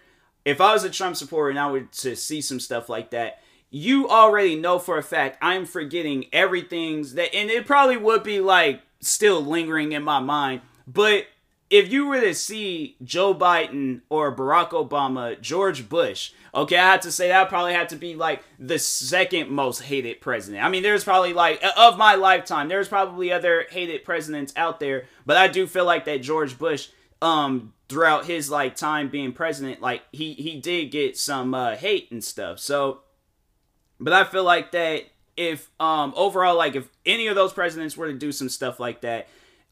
if 0.44 0.60
I 0.60 0.72
was 0.72 0.84
a 0.84 0.90
Trump 0.90 1.16
supporter 1.16 1.50
and 1.50 1.58
I 1.58 1.70
were 1.70 1.80
to 1.80 2.14
see 2.14 2.40
some 2.40 2.60
stuff 2.60 2.88
like 2.88 3.10
that, 3.10 3.42
you 3.68 4.08
already 4.08 4.54
know 4.54 4.78
for 4.78 4.96
a 4.96 5.02
fact 5.02 5.38
I'm 5.42 5.66
forgetting 5.66 6.26
everything's 6.32 7.14
that, 7.14 7.34
and 7.34 7.50
it 7.50 7.66
probably 7.66 7.96
would 7.96 8.22
be 8.22 8.40
like 8.40 8.80
still 9.00 9.44
lingering 9.44 9.92
in 9.92 10.04
my 10.04 10.20
mind, 10.20 10.60
but 10.86 11.26
if 11.68 11.90
you 11.92 12.06
were 12.06 12.20
to 12.20 12.34
see 12.34 12.96
Joe 13.02 13.34
Biden 13.34 14.02
or 14.08 14.34
Barack 14.34 14.70
Obama, 14.70 15.40
George 15.40 15.88
Bush, 15.88 16.32
okay, 16.54 16.78
I 16.78 16.92
have 16.92 17.00
to 17.00 17.10
say 17.10 17.28
that 17.28 17.48
probably 17.48 17.72
had 17.72 17.88
to 17.88 17.96
be 17.96 18.14
like 18.14 18.42
the 18.58 18.78
second 18.78 19.50
most 19.50 19.82
hated 19.82 20.20
president. 20.20 20.64
I 20.64 20.68
mean, 20.68 20.82
there's 20.82 21.02
probably 21.02 21.32
like 21.32 21.62
of 21.76 21.98
my 21.98 22.14
lifetime, 22.14 22.68
there's 22.68 22.88
probably 22.88 23.32
other 23.32 23.66
hated 23.70 24.04
presidents 24.04 24.52
out 24.56 24.78
there, 24.78 25.06
but 25.24 25.36
I 25.36 25.48
do 25.48 25.66
feel 25.66 25.84
like 25.84 26.04
that 26.04 26.22
George 26.22 26.56
Bush, 26.56 26.88
um, 27.20 27.72
throughout 27.88 28.26
his 28.26 28.48
like 28.48 28.76
time 28.76 29.08
being 29.08 29.32
president, 29.32 29.80
like 29.80 30.02
he 30.12 30.34
he 30.34 30.60
did 30.60 30.92
get 30.92 31.16
some 31.16 31.52
uh, 31.52 31.74
hate 31.74 32.10
and 32.12 32.22
stuff. 32.22 32.60
So, 32.60 33.00
but 33.98 34.12
I 34.12 34.22
feel 34.22 34.44
like 34.44 34.70
that 34.72 35.04
if 35.36 35.68
um 35.80 36.14
overall 36.16 36.56
like 36.56 36.76
if 36.76 36.88
any 37.04 37.26
of 37.26 37.34
those 37.34 37.52
presidents 37.52 37.96
were 37.96 38.06
to 38.06 38.16
do 38.16 38.32
some 38.32 38.48
stuff 38.48 38.80
like 38.80 39.02
that 39.02 39.28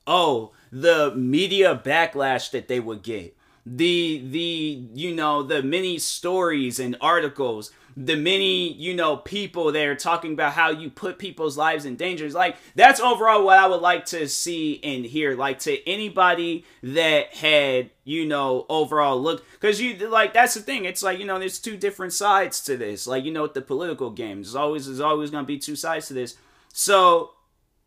oh, 0.07 0.53
the 0.75 1.14
media 1.14 1.81
backlash 1.83 2.50
that 2.50 2.66
they 2.66 2.81
would 2.81 3.02
get. 3.02 3.37
The 3.64 4.23
the 4.28 4.88
you 4.93 5.14
know 5.14 5.43
the 5.43 5.62
many 5.62 5.99
stories 5.99 6.81
and 6.81 6.97
articles, 7.00 7.71
the 7.97 8.16
many 8.16 8.73
you 8.73 8.93
know 8.93 9.16
people 9.16 9.71
that 9.71 9.87
are 9.87 9.95
talking 9.95 10.33
about 10.33 10.52
how 10.52 10.71
you 10.71 10.90
put 10.90 11.19
people's 11.19 11.57
lives 11.57 11.87
in 11.87 11.95
danger. 11.95 12.28
Like 12.28 12.57
that's 12.75 13.00
overall 13.00 13.45
what 13.45 13.57
I 13.57 13.69
would 13.69 13.81
like 13.81 14.04
to 14.07 14.28
see 14.28 14.81
and 14.83 15.07
hear. 15.07 15.37
Like 15.37 15.61
to 15.61 15.88
anybody 15.88 16.66
that 16.83 17.33
had 17.35 17.90
you 18.02 18.26
know 18.26 18.66
overall 18.69 19.23
look 19.23 19.45
because 19.52 19.81
you 19.81 19.97
like 20.09 20.35
that's 20.35 20.54
the 20.54 20.61
thing. 20.61 20.85
It's 20.85 21.04
like 21.04 21.21
you 21.21 21.25
know 21.25 21.38
there's 21.38 21.61
two 21.61 21.76
different 21.76 22.12
sides 22.12 22.61
to 22.64 22.76
this. 22.76 23.07
Like 23.07 23.25
you 23.25 23.33
know 23.33 23.43
with 23.43 23.54
the 23.54 23.62
political 23.62 24.11
game. 24.11 24.43
There's 24.43 24.57
always 24.57 24.87
there's 24.87 25.00
always 25.00 25.31
gonna 25.31 25.47
be 25.47 25.59
two 25.59 25.76
sides 25.76 26.09
to 26.09 26.14
this. 26.14 26.37
So 26.73 27.34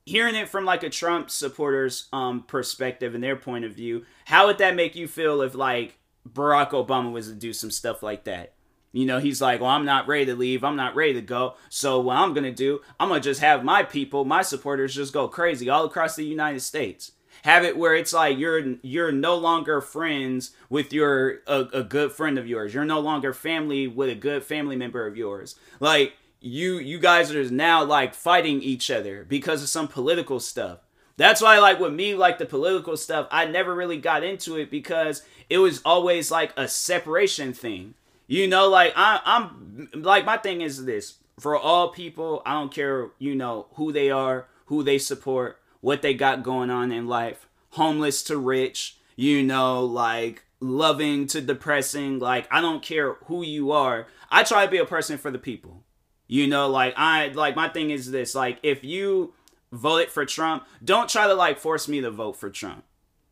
hearing 0.08 0.36
it 0.36 0.48
from 0.48 0.64
like 0.64 0.84
a 0.84 0.90
Trump 0.90 1.30
supporter's 1.30 2.08
um 2.14 2.44
perspective 2.44 3.14
and 3.14 3.24
their 3.24 3.36
point 3.36 3.66
of 3.66 3.74
view, 3.74 4.06
how 4.26 4.48
would 4.48 4.58
that 4.60 4.76
make 4.76 4.96
you 4.96 5.08
feel 5.08 5.42
if 5.42 5.54
like 5.54 6.00
Barack 6.28 6.72
Obama 6.72 7.12
was 7.12 7.28
to 7.28 7.36
do 7.36 7.52
some 7.52 7.70
stuff 7.70 8.02
like 8.02 8.24
that? 8.24 8.54
You 8.94 9.06
know, 9.06 9.20
he's 9.20 9.42
like, 9.42 9.60
well, 9.60 9.70
I'm 9.70 9.86
not 9.86 10.08
ready 10.08 10.26
to 10.28 10.36
leave. 10.36 10.64
I'm 10.64 10.78
not 10.78 10.96
ready 10.96 11.14
to 11.14 11.22
go. 11.22 11.56
So 11.70 12.00
what 12.00 12.16
I'm 12.16 12.34
gonna 12.34 12.54
do, 12.54 12.80
I'm 13.00 13.10
gonna 13.10 13.20
just 13.20 13.42
have 13.42 13.64
my 13.66 13.84
people, 13.84 14.24
my 14.24 14.42
supporters, 14.42 14.96
just 14.96 15.14
go 15.14 15.28
crazy 15.28 15.70
all 15.70 15.86
across 15.86 16.16
the 16.16 16.26
United 16.26 16.62
States. 16.62 17.12
Have 17.44 17.64
it 17.64 17.78
where 17.78 17.94
it's 17.94 18.14
like 18.14 18.38
you're 18.38 18.76
you're 18.82 19.12
no 19.12 19.36
longer 19.36 19.82
friends 19.82 20.52
with 20.70 20.92
your 20.94 21.42
a, 21.48 21.66
a 21.74 21.84
good 21.84 22.14
friend 22.14 22.40
of 22.40 22.48
yours. 22.48 22.74
You're 22.74 22.86
no 22.86 23.00
longer 23.02 23.34
family 23.34 23.88
with 23.88 24.10
a 24.10 24.16
good 24.16 24.44
family 24.44 24.78
member 24.78 25.06
of 25.06 25.18
yours. 25.18 25.56
Like 25.80 26.14
you 26.39 26.77
you 26.77 27.00
guys 27.00 27.34
are 27.34 27.50
now 27.50 27.84
like 27.84 28.13
fighting 28.13 28.62
each 28.62 28.91
other 28.91 29.25
because 29.27 29.63
of 29.63 29.70
some 29.70 29.88
political 29.88 30.39
stuff. 30.39 30.79
That's 31.17 31.41
why 31.41 31.58
like 31.60 31.79
with 31.79 31.94
me 31.94 32.13
like 32.15 32.38
the 32.38 32.46
political 32.46 32.96
stuff, 32.96 33.27
I 33.32 33.46
never 33.46 33.74
really 33.74 33.98
got 33.98 34.24
into 34.24 34.56
it 34.56 34.70
because 34.70 35.24
it 35.50 35.58
was 35.58 35.82
always 35.84 36.29
like 36.29 36.53
a 36.56 36.67
separation 36.67 37.53
thing. 37.53 37.96
You 38.27 38.48
know, 38.48 38.67
like 38.70 38.94
I, 38.96 39.22
I'm 39.25 39.89
like 39.94 40.25
my 40.25 40.38
thing 40.38 40.62
is 40.62 40.86
this. 40.86 41.15
for 41.39 41.56
all 41.58 41.89
people, 41.89 42.41
I 42.46 42.53
don't 42.53 42.74
care, 42.74 43.10
you 43.20 43.36
know, 43.36 43.67
who 43.74 43.91
they 43.91 44.10
are, 44.10 44.48
who 44.65 44.84
they 44.84 44.98
support, 44.98 45.60
what 45.82 46.01
they 46.01 46.13
got 46.13 46.44
going 46.44 46.70
on 46.70 46.91
in 46.91 47.08
life, 47.08 47.48
homeless 47.72 48.24
to 48.24 48.38
rich, 48.38 48.98
you 49.15 49.44
know, 49.44 49.84
like 49.84 50.44
loving 50.60 51.27
to 51.27 51.41
depressing, 51.41 52.20
like 52.20 52.48
I 52.51 52.62
don't 52.62 52.84
care 52.84 53.13
who 53.25 53.44
you 53.44 53.72
are. 53.72 54.08
I 54.29 54.44
try 54.44 54.65
to 54.65 54.72
be 54.72 54.77
a 54.77 54.86
person 54.86 55.17
for 55.17 55.32
the 55.32 55.39
people. 55.39 55.84
You 56.27 56.48
know, 56.48 56.69
like 56.69 56.93
I 56.98 57.27
like 57.29 57.55
my 57.55 57.69
thing 57.69 57.89
is 57.89 58.12
this, 58.12 58.36
like 58.36 58.60
if 58.63 58.84
you 58.84 59.34
voted 59.72 60.12
for 60.12 60.25
Trump, 60.25 60.65
don't 60.84 61.10
try 61.10 61.27
to 61.27 61.34
like 61.34 61.60
force 61.60 61.88
me 61.88 62.01
to 62.01 62.12
vote 62.12 62.34
for 62.36 62.50
Trump. 62.50 62.84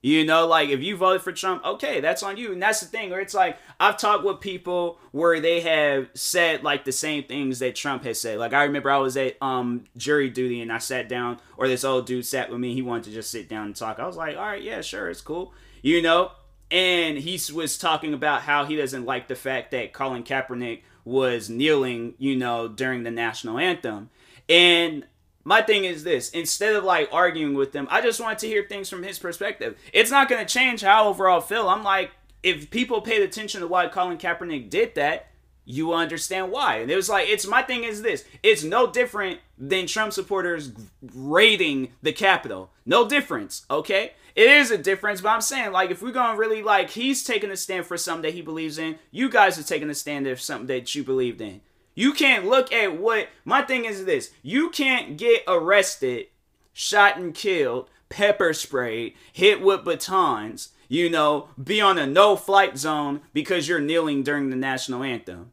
You 0.01 0.23
know, 0.23 0.45
like 0.45 0.69
if 0.69 0.81
you 0.81 0.95
voted 0.95 1.23
for 1.23 1.31
Trump, 1.31 1.65
okay, 1.65 1.99
that's 1.99 2.21
on 2.21 2.37
you. 2.37 2.53
And 2.53 2.61
that's 2.61 2.79
the 2.79 2.85
thing 2.85 3.09
where 3.09 3.21
it's 3.21 3.33
like 3.33 3.57
I've 3.79 3.97
talked 3.97 4.23
with 4.23 4.39
people 4.39 4.99
where 5.11 5.39
they 5.39 5.61
have 5.61 6.09
said 6.13 6.63
like 6.63 6.85
the 6.85 6.91
same 6.91 7.23
things 7.23 7.57
that 7.59 7.75
Trump 7.75 8.03
has 8.03 8.19
said. 8.19 8.37
Like 8.37 8.53
I 8.53 8.65
remember 8.65 8.91
I 8.91 8.97
was 8.97 9.17
at 9.17 9.35
um 9.41 9.85
jury 9.97 10.29
duty 10.29 10.61
and 10.61 10.71
I 10.71 10.77
sat 10.77 11.09
down, 11.09 11.39
or 11.57 11.67
this 11.67 11.83
old 11.83 12.05
dude 12.05 12.25
sat 12.25 12.51
with 12.51 12.59
me. 12.59 12.75
He 12.75 12.83
wanted 12.83 13.05
to 13.05 13.11
just 13.11 13.31
sit 13.31 13.49
down 13.49 13.65
and 13.65 13.75
talk. 13.75 13.99
I 13.99 14.05
was 14.05 14.15
like, 14.15 14.37
all 14.37 14.45
right, 14.45 14.61
yeah, 14.61 14.81
sure, 14.81 15.09
it's 15.09 15.21
cool. 15.21 15.53
You 15.81 16.03
know, 16.03 16.31
and 16.69 17.17
he 17.17 17.39
was 17.51 17.77
talking 17.77 18.13
about 18.13 18.41
how 18.41 18.65
he 18.65 18.75
doesn't 18.75 19.05
like 19.05 19.27
the 19.27 19.35
fact 19.35 19.71
that 19.71 19.91
Colin 19.91 20.23
Kaepernick 20.23 20.81
was 21.05 21.50
kneeling, 21.50 22.15
you 22.17 22.35
know, 22.35 22.67
during 22.67 23.03
the 23.03 23.12
national 23.12 23.57
anthem. 23.57 24.09
And 24.50 25.05
my 25.45 25.62
thing 25.62 25.85
is 25.85 26.03
this 26.03 26.29
instead 26.31 26.75
of 26.75 26.83
like 26.83 27.07
arguing 27.13 27.53
with 27.53 27.71
them 27.71 27.88
i 27.89 28.01
just 28.01 28.19
wanted 28.19 28.39
to 28.39 28.47
hear 28.47 28.65
things 28.67 28.89
from 28.89 29.03
his 29.03 29.17
perspective 29.17 29.77
it's 29.93 30.12
not 30.12 30.27
going 30.27 30.43
to 30.43 30.51
change 30.51 30.81
how 30.81 31.07
overall 31.07 31.39
feel 31.39 31.69
i'm 31.69 31.83
like 31.83 32.12
if 32.43 32.69
people 32.69 33.00
paid 33.00 33.21
attention 33.21 33.62
to 33.62 33.67
why 33.67 33.88
colin 33.88 34.17
kaepernick 34.17 34.69
did 34.69 34.93
that 34.95 35.27
you 35.65 35.93
understand 35.93 36.51
why. 36.51 36.77
And 36.77 36.89
it 36.89 36.95
was 36.95 37.10
like 37.10 37.27
it's 37.27 37.48
my 37.48 37.62
thing 37.62 37.84
is 37.84 38.01
this 38.01 38.24
it's 38.43 38.63
no 38.63 38.88
different 38.88 39.39
than 39.57 39.88
trump 39.88 40.13
supporters 40.13 40.72
raiding 41.13 41.89
the 42.01 42.13
capitol. 42.13 42.72
No 42.86 43.07
difference 43.07 43.65
okay? 43.69 44.13
It 44.36 44.50
is 44.50 44.69
a 44.69 44.77
difference 44.77 45.22
but 45.22 45.29
i'm 45.29 45.41
saying 45.41 45.72
like 45.72 45.91
if 45.91 46.01
we're 46.01 46.12
to 46.12 46.36
really 46.38 46.62
like 46.62 46.89
he's 46.89 47.24
taking 47.24 47.51
a 47.51 47.55
stand 47.55 47.86
for 47.86 47.98
something 47.98 48.24
that 48.24 48.34
he 48.34 48.41
believes 48.41 48.77
in 48.77 49.00
you 49.10 49.29
guys 49.29 49.57
are 49.57 49.63
taking 49.63 49.89
a 49.89 49.95
stand 49.95 50.27
for 50.27 50.36
something 50.36 50.67
that 50.67 50.93
you 50.93 51.03
believed 51.03 51.39
in. 51.39 51.62
You 51.95 52.12
can't 52.12 52.45
look 52.45 52.74
at 52.74 53.00
what 53.00 53.29
my 53.45 53.62
thing 53.62 53.86
is 53.86 54.03
this. 54.03 54.31
You 54.43 54.69
can't 54.69 55.17
get 55.17 55.43
arrested, 55.48 56.27
shot 56.74 57.17
and 57.17 57.34
killed, 57.34 57.89
pepper 58.10 58.53
sprayed, 58.53 59.15
hit 59.31 59.62
with 59.62 59.86
batons, 59.86 60.69
you 60.88 61.10
know, 61.10 61.50
be 61.62 61.82
on 61.82 61.98
a 61.98 62.06
no 62.06 62.36
flight 62.36 62.77
zone 62.77 63.22
because 63.34 63.68
you're 63.68 63.80
kneeling 63.80 64.24
during 64.24 64.50
the 64.50 64.56
national 64.56 65.04
anthem. 65.04 65.51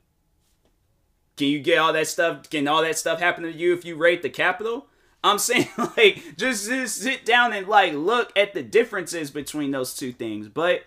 Can 1.37 1.49
you 1.49 1.61
get 1.61 1.79
all 1.79 1.93
that 1.93 2.09
stuff? 2.09 2.49
Can 2.51 2.69
all 2.69 2.83
that 2.83 2.99
stuff 2.99 3.21
happen 3.21 3.45
to 3.45 3.53
you 3.53 3.73
if 3.73 3.85
you 3.85 3.97
raid 3.97 4.23
the 4.23 4.31
Capitol? 4.31 4.87
I'm 5.25 5.39
saying 5.39 5.69
like 5.79 6.37
just, 6.37 6.69
just 6.69 6.97
sit 6.99 7.25
down 7.25 7.53
and 7.53 7.67
like 7.69 7.95
look 7.95 8.33
at 8.37 8.55
the 8.55 8.63
differences 8.63 9.31
between 9.31 9.71
those 9.71 9.95
two 9.95 10.13
things. 10.13 10.49
But 10.49 10.85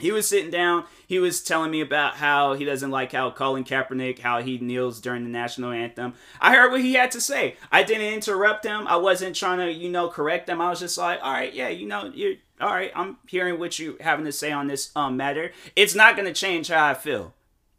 he 0.00 0.12
was 0.12 0.26
sitting 0.26 0.50
down. 0.50 0.84
He 1.06 1.18
was 1.18 1.42
telling 1.42 1.70
me 1.70 1.80
about 1.80 2.14
how 2.14 2.54
he 2.54 2.64
doesn't 2.64 2.90
like 2.90 3.12
how 3.12 3.30
Colin 3.30 3.64
Kaepernick, 3.64 4.20
how 4.20 4.40
he 4.40 4.58
kneels 4.58 5.00
during 5.00 5.24
the 5.24 5.30
national 5.30 5.72
anthem. 5.72 6.14
I 6.40 6.54
heard 6.54 6.70
what 6.70 6.80
he 6.80 6.94
had 6.94 7.10
to 7.12 7.20
say. 7.20 7.56
I 7.70 7.82
didn't 7.82 8.12
interrupt 8.14 8.64
him. 8.64 8.86
I 8.86 8.96
wasn't 8.96 9.36
trying 9.36 9.58
to, 9.58 9.70
you 9.70 9.90
know, 9.90 10.08
correct 10.08 10.48
him. 10.48 10.60
I 10.60 10.70
was 10.70 10.80
just 10.80 10.96
like, 10.96 11.20
all 11.22 11.32
right, 11.32 11.52
yeah, 11.52 11.68
you 11.68 11.86
know, 11.86 12.10
you're 12.14 12.36
all 12.60 12.70
right. 12.70 12.92
I'm 12.94 13.18
hearing 13.26 13.58
what 13.58 13.78
you 13.78 13.96
having 14.00 14.24
to 14.24 14.32
say 14.32 14.52
on 14.52 14.66
this 14.66 14.90
um, 14.94 15.16
matter. 15.16 15.52
It's 15.74 15.94
not 15.94 16.16
going 16.16 16.26
to 16.26 16.34
change 16.34 16.68
how 16.68 16.86
I 16.86 16.94
feel. 16.94 17.34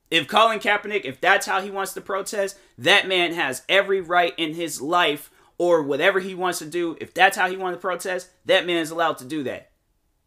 If 0.10 0.28
Colin 0.28 0.60
Kaepernick, 0.60 1.06
if 1.06 1.22
that's 1.22 1.46
how 1.46 1.62
he 1.62 1.72
wants 1.72 1.94
to 1.94 2.02
protest, 2.02 2.58
that 2.78 3.08
man 3.08 3.34
has 3.34 3.64
every 3.70 4.02
right 4.02 4.34
in 4.38 4.56
his 4.56 4.82
life 4.82 5.32
or 5.58 5.82
whatever 5.82 6.20
he 6.20 6.36
wants 6.36 6.60
to 6.60 6.66
do. 6.66 6.98
If 7.00 7.14
that's 7.14 7.38
how 7.38 7.50
he 7.50 7.56
wants 7.56 7.78
to 7.78 7.82
protest, 7.82 8.30
that 8.46 8.66
man 8.66 8.78
is 8.78 8.92
allowed 8.92 9.20
to 9.20 9.26
do 9.26 9.44
that. 9.44 9.72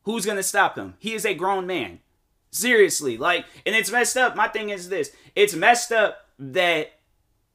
Who's 0.04 0.24
going 0.24 0.36
to 0.36 0.42
stop 0.42 0.76
him? 0.78 0.94
He 0.98 1.12
is 1.14 1.26
a 1.26 1.34
grown 1.34 1.66
man. 1.66 2.00
Seriously. 2.50 3.18
Like, 3.18 3.44
and 3.66 3.74
it's 3.74 3.90
messed 3.90 4.16
up. 4.16 4.36
My 4.36 4.48
thing 4.48 4.70
is 4.70 4.88
this 4.88 5.10
it's 5.34 5.54
messed 5.54 5.92
up 5.92 6.28
that 6.38 6.92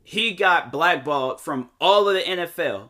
he 0.03 0.33
got 0.33 0.71
blackballed 0.71 1.39
from 1.39 1.69
all 1.79 2.09
of 2.09 2.15
the 2.15 2.21
NFL. 2.21 2.89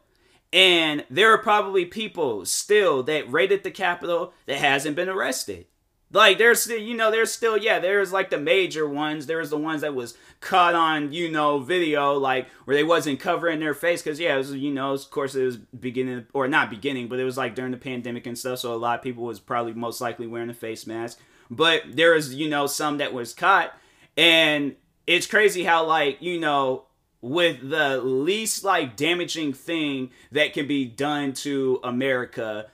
And 0.52 1.06
there 1.10 1.32
are 1.32 1.38
probably 1.38 1.86
people 1.86 2.46
still 2.46 3.04
that 3.04 3.32
raided 3.32 3.64
the 3.64 3.72
Capitol 3.72 4.34
that 4.48 4.58
hasn't 4.58 4.96
been 4.96 5.10
arrested. 5.10 5.68
Like 6.12 6.40
there's 6.40 6.68
you 6.68 6.96
know, 6.96 7.12
there's 7.12 7.32
still, 7.32 7.56
yeah, 7.56 7.78
there's 7.78 8.12
like 8.12 8.32
the 8.32 8.40
major 8.40 8.90
ones. 8.90 9.28
There's 9.28 9.52
the 9.52 9.58
ones 9.58 9.82
that 9.82 9.94
was 9.94 10.18
caught 10.40 10.74
on, 10.74 11.14
you 11.14 11.30
know, 11.30 11.60
video, 11.60 12.14
like 12.14 12.50
where 12.66 12.76
they 12.76 12.84
wasn't 12.84 13.20
covering 13.20 13.60
their 13.60 13.76
face, 13.76 14.02
because 14.02 14.20
yeah, 14.20 14.34
it 14.34 14.38
was, 14.38 14.56
you 14.56 14.72
know, 14.72 14.94
of 14.94 15.12
course 15.12 15.36
it 15.36 15.44
was 15.44 15.58
beginning 15.58 16.26
or 16.34 16.48
not 16.48 16.72
beginning, 16.72 17.10
but 17.10 17.20
it 17.20 17.26
was 17.26 17.38
like 17.38 17.54
during 17.54 17.72
the 17.72 17.78
pandemic 17.78 18.26
and 18.26 18.38
stuff. 18.38 18.58
So 18.60 18.74
a 18.74 18.76
lot 18.76 18.98
of 18.98 19.04
people 19.04 19.24
was 19.24 19.40
probably 19.40 19.74
most 19.74 20.02
likely 20.02 20.26
wearing 20.26 20.50
a 20.50 20.56
face 20.56 20.88
mask. 20.88 21.20
But 21.52 21.84
there 21.88 22.16
is, 22.16 22.34
you 22.34 22.50
know, 22.50 22.66
some 22.66 22.98
that 22.98 23.14
was 23.14 23.34
caught, 23.34 23.74
and 24.18 24.76
it's 25.06 25.28
crazy 25.28 25.64
how 25.64 25.86
like 25.86 26.22
you 26.22 26.40
know 26.40 26.86
with 27.22 27.70
the 27.70 28.02
least 28.02 28.64
like 28.64 28.96
damaging 28.96 29.54
thing 29.54 30.10
that 30.32 30.54
can 30.54 30.68
be 30.68 30.86
done 30.86 31.34
to 31.34 31.80
America 31.84 32.68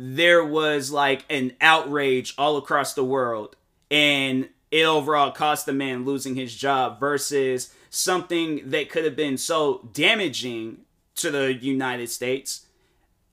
there 0.00 0.44
was 0.44 0.92
like 0.92 1.24
an 1.28 1.52
outrage 1.60 2.32
all 2.38 2.56
across 2.56 2.94
the 2.94 3.04
world 3.04 3.56
and 3.90 4.48
it 4.70 4.84
overall 4.84 5.32
cost 5.32 5.66
the 5.66 5.72
man 5.72 6.04
losing 6.04 6.36
his 6.36 6.54
job 6.54 7.00
versus 7.00 7.74
something 7.90 8.60
that 8.70 8.90
could 8.90 9.04
have 9.04 9.16
been 9.16 9.36
so 9.36 9.88
damaging 9.92 10.78
to 11.16 11.30
the 11.30 11.52
United 11.54 12.08
States. 12.08 12.66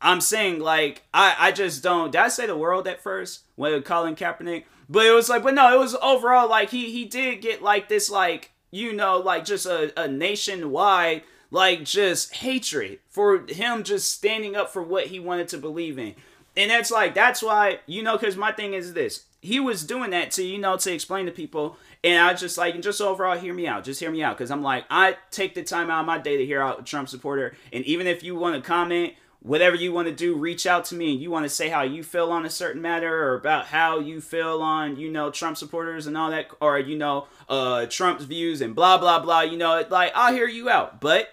I'm 0.01 0.21
saying 0.21 0.59
like 0.59 1.03
I 1.13 1.35
I 1.37 1.51
just 1.51 1.83
don't 1.83 2.11
did 2.11 2.21
I 2.21 2.29
say 2.29 2.47
the 2.47 2.57
world 2.57 2.87
at 2.87 3.01
first 3.01 3.41
when 3.55 3.81
Colin 3.83 4.15
Kaepernick? 4.15 4.63
But 4.89 5.05
it 5.05 5.11
was 5.11 5.29
like 5.29 5.43
but 5.43 5.53
no, 5.53 5.73
it 5.73 5.79
was 5.79 5.95
overall 6.01 6.49
like 6.49 6.71
he 6.71 6.91
he 6.91 7.05
did 7.05 7.41
get 7.41 7.61
like 7.61 7.89
this 7.89 8.09
like 8.09 8.51
you 8.75 8.91
know 8.91 9.17
like 9.17 9.46
just 9.46 9.65
a, 9.65 9.94
a 10.00 10.08
nationwide 10.08 11.24
like 11.50 11.86
just 11.86 12.36
hatred 12.36 13.00
for 13.10 13.46
him 13.48 13.84
just 13.84 14.12
standing 14.12 14.55
up 14.55 14.72
for 14.72 14.82
what 14.82 15.08
he 15.08 15.20
wanted 15.20 15.48
to 15.48 15.58
believe 15.58 15.98
in. 15.98 16.13
And 16.58 16.70
that's 16.70 16.91
like 16.91 17.13
that's 17.13 17.41
why 17.41 17.79
you 17.86 18.03
know 18.03 18.17
because 18.17 18.36
my 18.36 18.51
thing 18.51 18.74
is 18.74 18.94
this. 18.94 19.25
He 19.41 19.60
was 19.60 19.86
doing 19.86 20.10
that 20.10 20.32
to 20.32 20.44
you 20.44 20.58
know 20.58 20.75
to 20.77 20.94
explain 20.94 21.25
to 21.27 21.32
people. 21.32 21.77
And 22.03 22.22
I 22.22 22.34
just 22.34 22.58
like 22.58 22.74
and 22.74 22.84
just 22.84 23.01
overall 23.01 23.38
hear 23.38 23.53
me 23.53 23.67
out. 23.67 23.86
Just 23.86 24.00
hear 24.00 24.12
me 24.12 24.24
out. 24.24 24.38
Because 24.38 24.51
I'm 24.51 24.62
like 24.62 24.86
I 24.89 25.17
take 25.32 25.55
the 25.55 25.63
time 25.63 25.89
out 25.89 26.01
of 26.01 26.05
my 26.05 26.17
day 26.17 26.38
to 26.38 26.46
hear 26.46 26.62
out 26.62 26.79
a 26.79 26.84
Trump 26.84 27.08
supporter. 27.08 27.55
And 27.72 27.86
even 27.86 28.08
if 28.08 28.24
you 28.24 28.36
want 28.36 28.55
to 28.55 28.67
comment 28.67 29.13
whatever 29.45 29.75
you 29.75 29.93
want 29.93 30.07
to 30.07 30.13
do 30.13 30.35
reach 30.35 30.65
out 30.65 30.85
to 30.85 30.95
me 30.95 31.11
and 31.11 31.21
you 31.21 31.29
want 31.29 31.45
to 31.45 31.49
say 31.49 31.69
how 31.69 31.83
you 31.83 32.03
feel 32.03 32.31
on 32.31 32.45
a 32.45 32.49
certain 32.49 32.81
matter 32.81 33.25
or 33.25 33.35
about 33.35 33.67
how 33.67 33.99
you 33.99 34.19
feel 34.19 34.61
on 34.61 34.97
you 34.97 35.11
know 35.11 35.29
Trump 35.29 35.55
supporters 35.55 36.07
and 36.07 36.17
all 36.17 36.31
that 36.31 36.47
or 36.59 36.79
you 36.79 36.97
know 36.97 37.27
uh 37.47 37.85
Trump's 37.85 38.25
views 38.25 38.59
and 38.59 38.73
blah 38.73 38.97
blah 38.97 39.19
blah 39.19 39.41
you 39.41 39.55
know 39.55 39.85
like 39.89 40.11
I'll 40.15 40.33
hear 40.33 40.47
you 40.47 40.67
out 40.67 40.99
but 40.99 41.29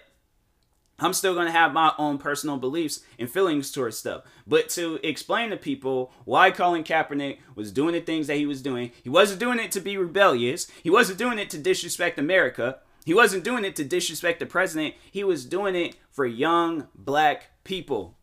I'm 0.99 1.13
still 1.13 1.33
going 1.33 1.47
to 1.47 1.51
have 1.51 1.73
my 1.73 1.91
own 1.97 2.19
personal 2.19 2.57
beliefs 2.57 3.01
and 3.17 3.29
feelings 3.29 3.71
towards 3.71 3.97
stuff. 3.97 4.23
But 4.45 4.69
to 4.69 4.99
explain 5.03 5.49
to 5.49 5.57
people 5.57 6.13
why 6.23 6.51
Colin 6.51 6.83
Kaepernick 6.83 7.39
was 7.55 7.71
doing 7.71 7.93
the 7.93 7.99
things 7.99 8.27
that 8.27 8.37
he 8.37 8.45
was 8.45 8.61
doing, 8.61 8.91
he 9.03 9.09
wasn't 9.09 9.39
doing 9.39 9.59
it 9.59 9.71
to 9.71 9.81
be 9.81 9.97
rebellious. 9.97 10.67
He 10.83 10.91
wasn't 10.91 11.17
doing 11.17 11.39
it 11.39 11.49
to 11.49 11.57
disrespect 11.57 12.19
America. 12.19 12.77
He 13.05 13.13
wasn't 13.13 13.43
doing 13.43 13.65
it 13.65 13.75
to 13.77 13.83
disrespect 13.83 14.39
the 14.39 14.45
president. 14.45 14.93
He 15.11 15.23
was 15.23 15.45
doing 15.45 15.75
it 15.75 15.95
for 16.11 16.27
young 16.27 16.87
black 16.95 17.49
people. 17.63 18.17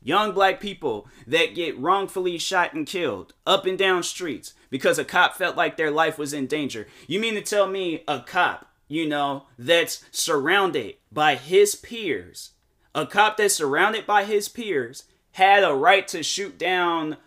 Young 0.00 0.32
black 0.32 0.60
people 0.60 1.08
that 1.26 1.54
get 1.54 1.78
wrongfully 1.78 2.38
shot 2.38 2.72
and 2.72 2.86
killed 2.86 3.34
up 3.46 3.66
and 3.66 3.76
down 3.76 4.02
streets 4.02 4.54
because 4.70 4.98
a 4.98 5.04
cop 5.04 5.36
felt 5.36 5.56
like 5.56 5.76
their 5.76 5.90
life 5.90 6.18
was 6.18 6.32
in 6.32 6.46
danger. 6.46 6.86
You 7.06 7.18
mean 7.18 7.34
to 7.34 7.42
tell 7.42 7.66
me 7.66 8.04
a 8.06 8.20
cop 8.20 8.68
you 8.88 9.06
know, 9.06 9.44
that's 9.58 10.04
surrounded 10.10 10.96
by 11.12 11.36
his 11.36 11.74
peers, 11.74 12.52
a 12.94 13.06
cop 13.06 13.36
that's 13.36 13.54
surrounded 13.54 14.06
by 14.06 14.24
his 14.24 14.48
peers, 14.48 15.04
had 15.32 15.62
a 15.62 15.74
right 15.74 16.08
to 16.08 16.22
shoot 16.22 16.58
down 16.58 17.18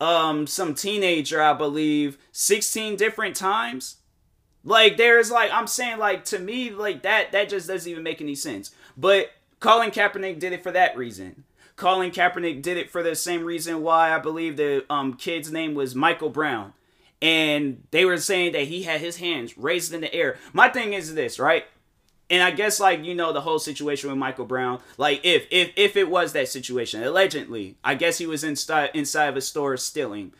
um 0.00 0.46
some 0.46 0.74
teenager, 0.74 1.42
I 1.42 1.52
believe, 1.52 2.16
16 2.32 2.96
different 2.96 3.36
times. 3.36 3.96
Like 4.64 4.96
there's 4.96 5.30
like 5.30 5.50
I'm 5.52 5.66
saying 5.66 5.98
like 5.98 6.24
to 6.26 6.38
me 6.38 6.70
like 6.70 7.02
that 7.02 7.32
that 7.32 7.50
just 7.50 7.68
doesn't 7.68 7.90
even 7.90 8.02
make 8.02 8.22
any 8.22 8.34
sense. 8.34 8.70
But 8.96 9.30
Colin 9.60 9.90
Kaepernick 9.90 10.38
did 10.38 10.52
it 10.52 10.62
for 10.62 10.72
that 10.72 10.96
reason. 10.96 11.44
Colin 11.76 12.10
Kaepernick 12.10 12.62
did 12.62 12.76
it 12.76 12.90
for 12.90 13.02
the 13.02 13.14
same 13.14 13.44
reason 13.44 13.82
why 13.82 14.14
I 14.14 14.18
believe 14.18 14.56
the 14.56 14.84
um 14.90 15.14
kid's 15.14 15.52
name 15.52 15.74
was 15.74 15.94
Michael 15.94 16.30
Brown 16.30 16.72
and 17.22 17.82
they 17.90 18.04
were 18.04 18.16
saying 18.16 18.52
that 18.52 18.62
he 18.64 18.82
had 18.82 19.00
his 19.00 19.18
hands 19.18 19.58
raised 19.58 19.92
in 19.92 20.00
the 20.00 20.12
air. 20.14 20.38
My 20.52 20.68
thing 20.68 20.92
is 20.92 21.14
this, 21.14 21.38
right? 21.38 21.64
And 22.28 22.42
I 22.42 22.50
guess 22.52 22.80
like 22.80 23.04
you 23.04 23.14
know 23.14 23.32
the 23.32 23.40
whole 23.40 23.58
situation 23.58 24.08
with 24.08 24.18
Michael 24.18 24.46
Brown, 24.46 24.80
like 24.96 25.20
if 25.24 25.46
if 25.50 25.72
if 25.76 25.96
it 25.96 26.08
was 26.08 26.32
that 26.32 26.48
situation, 26.48 27.02
allegedly, 27.02 27.76
I 27.82 27.94
guess 27.94 28.18
he 28.18 28.26
was 28.26 28.44
inside 28.44 28.90
inside 28.94 29.26
of 29.26 29.36
a 29.36 29.40
store 29.40 29.76
stealing. 29.76 30.32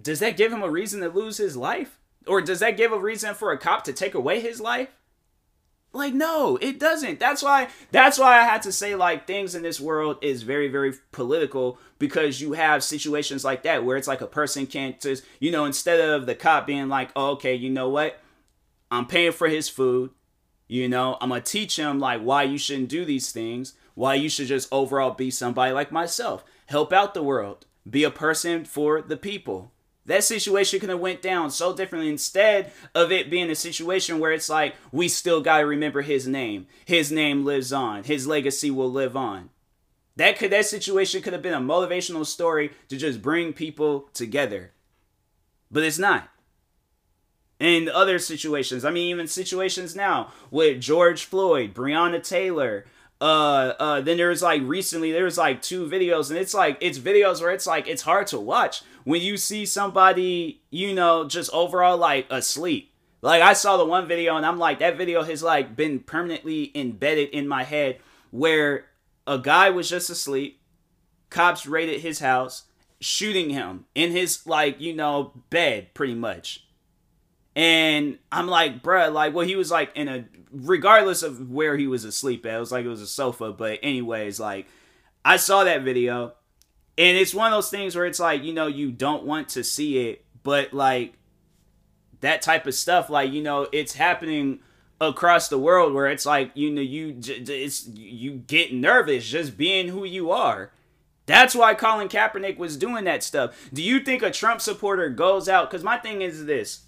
Does 0.00 0.20
that 0.20 0.36
give 0.36 0.52
him 0.52 0.62
a 0.62 0.70
reason 0.70 1.00
to 1.00 1.08
lose 1.08 1.38
his 1.38 1.56
life? 1.56 1.98
Or 2.26 2.42
does 2.42 2.60
that 2.60 2.76
give 2.76 2.92
a 2.92 2.98
reason 2.98 3.34
for 3.34 3.50
a 3.50 3.58
cop 3.58 3.84
to 3.84 3.92
take 3.92 4.14
away 4.14 4.40
his 4.40 4.60
life? 4.60 4.90
Like 5.96 6.12
no, 6.12 6.58
it 6.60 6.78
doesn't. 6.78 7.18
That's 7.18 7.42
why 7.42 7.68
that's 7.90 8.18
why 8.18 8.38
I 8.38 8.44
had 8.44 8.62
to 8.62 8.72
say 8.72 8.94
like 8.94 9.26
things 9.26 9.54
in 9.54 9.62
this 9.62 9.80
world 9.80 10.18
is 10.20 10.42
very 10.42 10.68
very 10.68 10.92
political 11.10 11.78
because 11.98 12.40
you 12.40 12.52
have 12.52 12.84
situations 12.84 13.44
like 13.44 13.62
that 13.62 13.84
where 13.84 13.96
it's 13.96 14.06
like 14.06 14.20
a 14.20 14.26
person 14.26 14.66
can't 14.66 15.00
just, 15.00 15.24
you 15.40 15.50
know, 15.50 15.64
instead 15.64 16.00
of 16.00 16.26
the 16.26 16.34
cop 16.34 16.66
being 16.66 16.88
like, 16.88 17.10
oh, 17.16 17.30
"Okay, 17.32 17.54
you 17.54 17.70
know 17.70 17.88
what? 17.88 18.20
I'm 18.90 19.06
paying 19.06 19.32
for 19.32 19.48
his 19.48 19.70
food. 19.70 20.10
You 20.68 20.88
know, 20.88 21.16
I'm 21.20 21.30
going 21.30 21.42
to 21.42 21.50
teach 21.50 21.78
him 21.78 21.98
like 21.98 22.20
why 22.20 22.42
you 22.42 22.58
shouldn't 22.58 22.88
do 22.88 23.04
these 23.04 23.32
things, 23.32 23.72
why 23.94 24.14
you 24.16 24.28
should 24.28 24.48
just 24.48 24.68
overall 24.70 25.12
be 25.12 25.30
somebody 25.30 25.72
like 25.72 25.90
myself, 25.90 26.44
help 26.66 26.92
out 26.92 27.14
the 27.14 27.22
world, 27.22 27.64
be 27.88 28.04
a 28.04 28.10
person 28.10 28.64
for 28.66 29.00
the 29.00 29.16
people." 29.16 29.72
That 30.06 30.22
situation 30.22 30.78
could 30.78 30.88
have 30.88 31.00
went 31.00 31.20
down 31.20 31.50
so 31.50 31.74
differently 31.74 32.08
instead 32.08 32.72
of 32.94 33.10
it 33.10 33.28
being 33.28 33.50
a 33.50 33.56
situation 33.56 34.20
where 34.20 34.32
it's 34.32 34.48
like 34.48 34.76
we 34.92 35.08
still 35.08 35.40
got 35.40 35.58
to 35.58 35.66
remember 35.66 36.02
his 36.02 36.28
name. 36.28 36.68
His 36.84 37.10
name 37.10 37.44
lives 37.44 37.72
on. 37.72 38.04
His 38.04 38.26
legacy 38.26 38.70
will 38.70 38.90
live 38.90 39.16
on. 39.16 39.50
That 40.14 40.38
could 40.38 40.52
that 40.52 40.64
situation 40.64 41.22
could 41.22 41.32
have 41.32 41.42
been 41.42 41.52
a 41.52 41.60
motivational 41.60 42.24
story 42.24 42.70
to 42.88 42.96
just 42.96 43.20
bring 43.20 43.52
people 43.52 44.08
together. 44.14 44.72
But 45.70 45.82
it's 45.82 45.98
not. 45.98 46.28
In 47.58 47.88
other 47.88 48.18
situations, 48.18 48.84
I 48.84 48.90
mean 48.90 49.08
even 49.08 49.26
situations 49.26 49.96
now 49.96 50.32
with 50.50 50.80
George 50.80 51.24
Floyd, 51.24 51.74
Breonna 51.74 52.22
Taylor, 52.22 52.86
uh 53.20 53.72
uh 53.78 54.00
then 54.02 54.18
there's 54.18 54.42
like 54.42 54.60
recently 54.64 55.10
there 55.10 55.24
was 55.24 55.38
like 55.38 55.62
two 55.62 55.88
videos 55.88 56.28
and 56.28 56.38
it's 56.38 56.52
like 56.52 56.76
it's 56.82 56.98
videos 56.98 57.40
where 57.40 57.50
it's 57.50 57.66
like 57.66 57.88
it's 57.88 58.02
hard 58.02 58.26
to 58.26 58.38
watch 58.38 58.82
when 59.06 59.22
you 59.22 59.36
see 59.36 59.64
somebody 59.64 60.60
you 60.70 60.92
know 60.92 61.26
just 61.26 61.48
overall 61.52 61.96
like 61.96 62.26
asleep 62.28 62.92
like 63.22 63.40
i 63.40 63.52
saw 63.52 63.76
the 63.76 63.84
one 63.84 64.06
video 64.06 64.36
and 64.36 64.44
i'm 64.44 64.58
like 64.58 64.80
that 64.80 64.98
video 64.98 65.22
has 65.22 65.42
like 65.42 65.76
been 65.76 66.00
permanently 66.00 66.72
embedded 66.74 67.28
in 67.30 67.46
my 67.46 67.62
head 67.62 67.98
where 68.32 68.86
a 69.26 69.38
guy 69.38 69.70
was 69.70 69.88
just 69.88 70.10
asleep 70.10 70.60
cops 71.30 71.66
raided 71.66 72.00
his 72.00 72.18
house 72.18 72.64
shooting 73.00 73.50
him 73.50 73.84
in 73.94 74.10
his 74.10 74.44
like 74.46 74.80
you 74.80 74.92
know 74.92 75.32
bed 75.50 75.94
pretty 75.94 76.14
much 76.14 76.66
and 77.56 78.18
I'm 78.30 78.48
like, 78.48 78.82
bruh, 78.82 79.10
like, 79.10 79.32
well, 79.32 79.46
he 79.46 79.56
was 79.56 79.70
like 79.70 79.90
in 79.94 80.08
a, 80.08 80.26
regardless 80.52 81.22
of 81.22 81.50
where 81.50 81.74
he 81.78 81.86
was 81.86 82.04
asleep 82.04 82.44
at, 82.44 82.54
it 82.54 82.60
was 82.60 82.70
like 82.70 82.84
it 82.84 82.88
was 82.88 83.00
a 83.00 83.06
sofa. 83.06 83.50
But, 83.50 83.78
anyways, 83.82 84.38
like, 84.38 84.66
I 85.24 85.38
saw 85.38 85.64
that 85.64 85.80
video, 85.80 86.34
and 86.98 87.16
it's 87.16 87.34
one 87.34 87.52
of 87.52 87.56
those 87.56 87.70
things 87.70 87.94
where 87.94 88.06
it's 88.06 88.20
like, 88.20 88.42
you 88.42 88.52
know, 88.52 88.66
you 88.66 88.90
don't 88.90 89.24
want 89.24 89.48
to 89.50 89.64
see 89.64 90.08
it, 90.08 90.24
but 90.42 90.72
like, 90.72 91.14
that 92.20 92.42
type 92.42 92.66
of 92.66 92.74
stuff, 92.74 93.10
like, 93.10 93.30
you 93.30 93.42
know, 93.42 93.68
it's 93.72 93.94
happening 93.94 94.60
across 95.00 95.48
the 95.48 95.58
world 95.58 95.92
where 95.92 96.06
it's 96.06 96.24
like, 96.24 96.50
you 96.54 96.70
know, 96.70 96.80
you, 96.80 97.16
it's, 97.20 97.86
you 97.88 98.32
get 98.32 98.72
nervous 98.72 99.28
just 99.28 99.58
being 99.58 99.88
who 99.88 100.04
you 100.04 100.30
are. 100.30 100.72
That's 101.26 101.54
why 101.54 101.74
Colin 101.74 102.08
Kaepernick 102.08 102.56
was 102.56 102.76
doing 102.76 103.04
that 103.04 103.22
stuff. 103.22 103.68
Do 103.72 103.82
you 103.82 104.00
think 104.00 104.22
a 104.22 104.30
Trump 104.30 104.60
supporter 104.60 105.10
goes 105.10 105.48
out? 105.48 105.70
Because 105.70 105.84
my 105.84 105.98
thing 105.98 106.22
is 106.22 106.46
this 106.46 106.86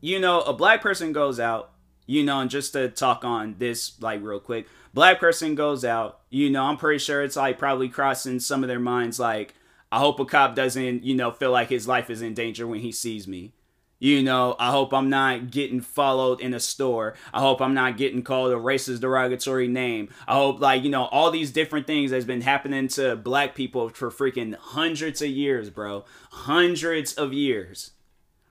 you 0.00 0.18
know, 0.18 0.40
a 0.40 0.52
black 0.52 0.80
person 0.80 1.12
goes 1.12 1.38
out, 1.38 1.72
you 2.06 2.24
know, 2.24 2.40
and 2.40 2.50
just 2.50 2.72
to 2.72 2.88
talk 2.88 3.24
on 3.24 3.56
this 3.58 4.00
like 4.00 4.22
real 4.22 4.40
quick, 4.40 4.66
black 4.94 5.20
person 5.20 5.54
goes 5.54 5.84
out, 5.84 6.19
you 6.30 6.48
know, 6.48 6.64
I'm 6.64 6.76
pretty 6.76 6.98
sure 6.98 7.22
it's 7.22 7.36
like 7.36 7.58
probably 7.58 7.88
crossing 7.88 8.40
some 8.40 8.62
of 8.62 8.68
their 8.68 8.80
minds 8.80 9.18
like, 9.18 9.54
I 9.92 9.98
hope 9.98 10.20
a 10.20 10.24
cop 10.24 10.54
doesn't, 10.54 11.02
you 11.02 11.14
know, 11.16 11.32
feel 11.32 11.50
like 11.50 11.68
his 11.68 11.88
life 11.88 12.08
is 12.08 12.22
in 12.22 12.34
danger 12.34 12.66
when 12.66 12.80
he 12.80 12.92
sees 12.92 13.26
me. 13.26 13.52
You 13.98 14.22
know, 14.22 14.56
I 14.58 14.70
hope 14.70 14.94
I'm 14.94 15.10
not 15.10 15.50
getting 15.50 15.82
followed 15.82 16.40
in 16.40 16.54
a 16.54 16.60
store. 16.60 17.14
I 17.34 17.40
hope 17.40 17.60
I'm 17.60 17.74
not 17.74 17.98
getting 17.98 18.22
called 18.22 18.52
a 18.52 18.56
racist 18.56 19.00
derogatory 19.00 19.68
name. 19.68 20.08
I 20.26 20.36
hope 20.36 20.60
like, 20.60 20.84
you 20.84 20.88
know, 20.88 21.04
all 21.06 21.30
these 21.30 21.50
different 21.50 21.86
things 21.86 22.10
that's 22.10 22.24
been 22.24 22.40
happening 22.40 22.88
to 22.88 23.16
black 23.16 23.54
people 23.54 23.90
for 23.90 24.10
freaking 24.10 24.54
hundreds 24.54 25.20
of 25.20 25.28
years, 25.28 25.68
bro. 25.68 26.06
Hundreds 26.30 27.12
of 27.12 27.34
years 27.34 27.90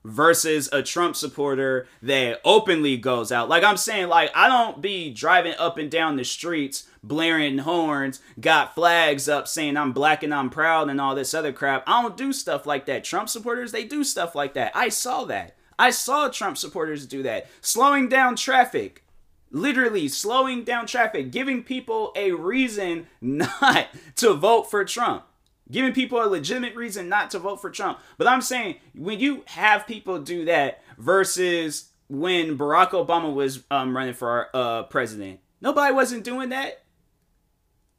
versus 0.09 0.67
a 0.73 0.81
Trump 0.81 1.15
supporter 1.15 1.87
that 2.01 2.41
openly 2.43 2.97
goes 2.97 3.31
out. 3.31 3.47
Like 3.47 3.63
I'm 3.63 3.77
saying, 3.77 4.07
like 4.07 4.31
I 4.35 4.47
don't 4.47 4.81
be 4.81 5.11
driving 5.11 5.53
up 5.57 5.77
and 5.77 5.89
down 5.89 6.17
the 6.17 6.25
streets 6.25 6.87
blaring 7.03 7.59
horns, 7.59 8.19
got 8.39 8.75
flags 8.75 9.29
up 9.29 9.47
saying 9.47 9.77
I'm 9.77 9.93
black 9.93 10.23
and 10.23 10.33
I'm 10.33 10.49
proud 10.49 10.89
and 10.89 10.99
all 10.99 11.15
this 11.15 11.33
other 11.33 11.53
crap. 11.53 11.83
I 11.87 12.01
don't 12.01 12.17
do 12.17 12.33
stuff 12.33 12.65
like 12.65 12.85
that. 12.87 13.03
Trump 13.03 13.29
supporters, 13.29 13.71
they 13.71 13.85
do 13.85 14.03
stuff 14.03 14.35
like 14.35 14.53
that. 14.55 14.71
I 14.75 14.89
saw 14.89 15.25
that. 15.25 15.55
I 15.77 15.91
saw 15.91 16.27
Trump 16.27 16.57
supporters 16.57 17.05
do 17.05 17.23
that. 17.23 17.47
Slowing 17.61 18.09
down 18.09 18.35
traffic. 18.35 19.03
Literally 19.51 20.07
slowing 20.07 20.63
down 20.63 20.85
traffic, 20.85 21.31
giving 21.31 21.63
people 21.63 22.11
a 22.15 22.33
reason 22.33 23.07
not 23.21 23.87
to 24.17 24.33
vote 24.33 24.69
for 24.69 24.85
Trump 24.85 25.23
giving 25.71 25.93
people 25.93 26.21
a 26.21 26.25
legitimate 26.25 26.75
reason 26.75 27.09
not 27.09 27.31
to 27.31 27.39
vote 27.39 27.61
for 27.61 27.69
Trump. 27.69 27.99
But 28.17 28.27
I'm 28.27 28.41
saying 28.41 28.75
when 28.95 29.19
you 29.19 29.43
have 29.47 29.87
people 29.87 30.19
do 30.19 30.45
that 30.45 30.81
versus 30.97 31.89
when 32.07 32.57
Barack 32.57 32.91
Obama 32.91 33.33
was 33.33 33.63
um, 33.69 33.95
running 33.95 34.13
for 34.13 34.47
uh, 34.53 34.83
president, 34.83 35.39
nobody 35.61 35.93
wasn't 35.93 36.23
doing 36.23 36.49
that. 36.49 36.83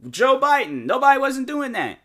Joe 0.09 0.40
Biden, 0.40 0.87
nobody 0.87 1.20
wasn't 1.20 1.46
doing 1.46 1.72
that. 1.72 1.98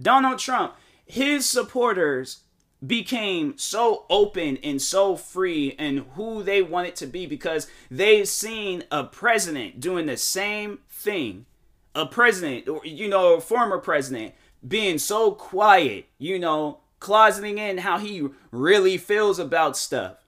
Donald 0.00 0.38
Trump, 0.38 0.74
his 1.04 1.48
supporters 1.48 2.40
became 2.84 3.56
so 3.56 4.04
open 4.10 4.58
and 4.58 4.82
so 4.82 5.16
free 5.16 5.68
in 5.78 5.98
who 6.14 6.42
they 6.42 6.60
wanted 6.60 6.96
to 6.96 7.06
be 7.06 7.26
because 7.26 7.66
they've 7.90 8.28
seen 8.28 8.84
a 8.90 9.04
president 9.04 9.80
doing 9.80 10.06
the 10.06 10.16
same 10.16 10.80
thing. 10.90 11.46
A 11.94 12.04
president, 12.04 12.68
or 12.68 12.84
you 12.84 13.08
know, 13.08 13.34
a 13.36 13.40
former 13.40 13.78
president 13.78 14.34
being 14.66 14.98
so 14.98 15.32
quiet, 15.32 16.06
you 16.18 16.38
know, 16.38 16.80
closeting 17.00 17.58
in 17.58 17.78
how 17.78 17.98
he 17.98 18.28
really 18.50 18.96
feels 18.96 19.38
about 19.38 19.76
stuff. 19.76 20.24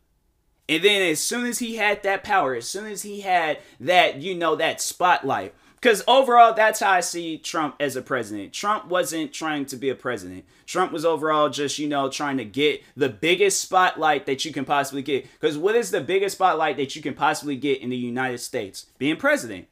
And 0.69 0.85
then 0.85 1.03
as 1.03 1.21
soon 1.21 1.47
as 1.47 1.61
he 1.61 1.77
had 1.77 2.03
that 2.03 2.23
power, 2.23 2.55
as 2.55 2.69
soon 2.69 2.87
as 2.87 3.03
he 3.03 3.23
had 3.23 3.59
that, 3.81 4.21
you 4.21 4.35
know, 4.35 4.55
that 4.57 4.81
spotlight, 4.81 5.55
because 5.81 6.03
overall, 6.09 6.55
that's 6.55 6.81
how 6.81 6.91
I 6.91 7.01
see 7.01 7.39
Trump 7.39 7.77
as 7.79 7.95
a 7.95 8.03
president. 8.03 8.53
Trump 8.53 8.87
wasn't 8.87 9.33
trying 9.33 9.65
to 9.67 9.77
be 9.77 9.89
a 9.91 9.95
president. 9.95 10.45
Trump 10.67 10.91
was 10.91 11.05
overall 11.05 11.49
just, 11.49 11.79
you 11.79 11.87
know, 11.89 12.11
trying 12.11 12.37
to 12.39 12.45
get 12.45 12.83
the 12.97 13.09
biggest 13.09 13.61
spotlight 13.61 14.27
that 14.27 14.45
you 14.45 14.53
can 14.53 14.65
possibly 14.65 15.03
get. 15.03 15.27
Because 15.41 15.57
what 15.57 15.77
is 15.77 15.93
the 15.93 16.01
biggest 16.01 16.37
spotlight 16.37 16.77
that 16.79 16.97
you 16.97 17.01
can 17.01 17.15
possibly 17.15 17.55
get 17.55 17.81
in 17.81 17.91
the 17.91 17.97
United 17.97 18.39
States? 18.39 18.87
Being 18.99 19.17
president. 19.17 19.69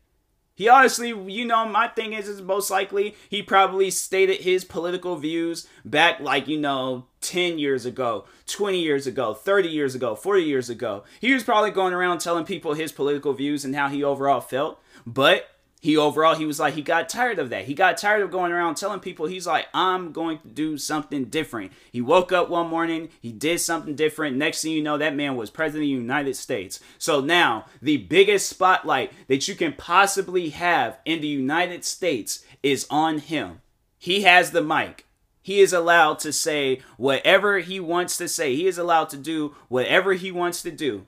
He 0.56 0.70
honestly, 0.70 1.08
you 1.08 1.44
know, 1.44 1.68
my 1.68 1.86
thing 1.88 2.14
is, 2.14 2.28
is 2.28 2.40
most 2.40 2.70
likely 2.70 3.14
he 3.28 3.42
probably 3.42 3.90
stated 3.90 4.40
his 4.40 4.64
political 4.64 5.16
views 5.16 5.68
back 5.84 6.18
like, 6.18 6.48
you 6.48 6.58
know, 6.58 7.04
10 7.20 7.58
years 7.58 7.84
ago, 7.84 8.24
20 8.46 8.80
years 8.80 9.06
ago, 9.06 9.34
30 9.34 9.68
years 9.68 9.94
ago, 9.94 10.14
40 10.14 10.42
years 10.42 10.70
ago. 10.70 11.04
He 11.20 11.34
was 11.34 11.44
probably 11.44 11.70
going 11.70 11.92
around 11.92 12.20
telling 12.20 12.46
people 12.46 12.72
his 12.72 12.90
political 12.90 13.34
views 13.34 13.66
and 13.66 13.76
how 13.76 13.88
he 13.88 14.02
overall 14.02 14.40
felt. 14.40 14.80
But 15.06 15.46
he 15.80 15.96
overall 15.96 16.34
he 16.34 16.46
was 16.46 16.58
like 16.58 16.74
he 16.74 16.82
got 16.82 17.08
tired 17.08 17.38
of 17.38 17.50
that. 17.50 17.66
He 17.66 17.74
got 17.74 17.98
tired 17.98 18.22
of 18.22 18.30
going 18.30 18.50
around 18.50 18.76
telling 18.76 19.00
people 19.00 19.26
he's 19.26 19.46
like 19.46 19.66
i'm 19.74 20.12
going 20.12 20.38
to 20.38 20.48
do 20.48 20.78
something 20.78 21.26
different. 21.26 21.72
He 21.92 22.00
woke 22.00 22.32
up 22.32 22.48
one 22.48 22.68
morning 22.68 23.10
he 23.20 23.32
did 23.32 23.60
something 23.60 23.94
different. 23.94 24.36
Next 24.36 24.62
thing 24.62 24.72
you 24.72 24.82
know 24.82 24.98
that 24.98 25.14
man 25.14 25.36
was 25.36 25.50
president 25.50 25.84
of 25.84 25.88
the 25.88 26.02
united 26.02 26.36
states. 26.36 26.80
So 26.98 27.20
now 27.20 27.66
the 27.80 27.98
biggest 27.98 28.48
spotlight 28.48 29.12
that 29.28 29.46
you 29.48 29.54
can 29.54 29.74
possibly 29.74 30.50
have 30.50 30.98
in 31.04 31.20
the 31.20 31.28
united 31.28 31.84
states 31.84 32.44
is 32.62 32.86
on 32.90 33.18
him. 33.18 33.60
He 33.98 34.22
has 34.22 34.50
the 34.50 34.62
mic. 34.62 35.06
He 35.42 35.60
is 35.60 35.72
allowed 35.72 36.18
to 36.20 36.32
say 36.32 36.80
whatever 36.96 37.60
he 37.60 37.78
wants 37.78 38.16
to 38.16 38.26
say. 38.26 38.56
He 38.56 38.66
is 38.66 38.78
allowed 38.78 39.10
to 39.10 39.16
do 39.16 39.54
whatever 39.68 40.14
he 40.14 40.32
wants 40.32 40.62
to 40.62 40.72
do. 40.72 41.06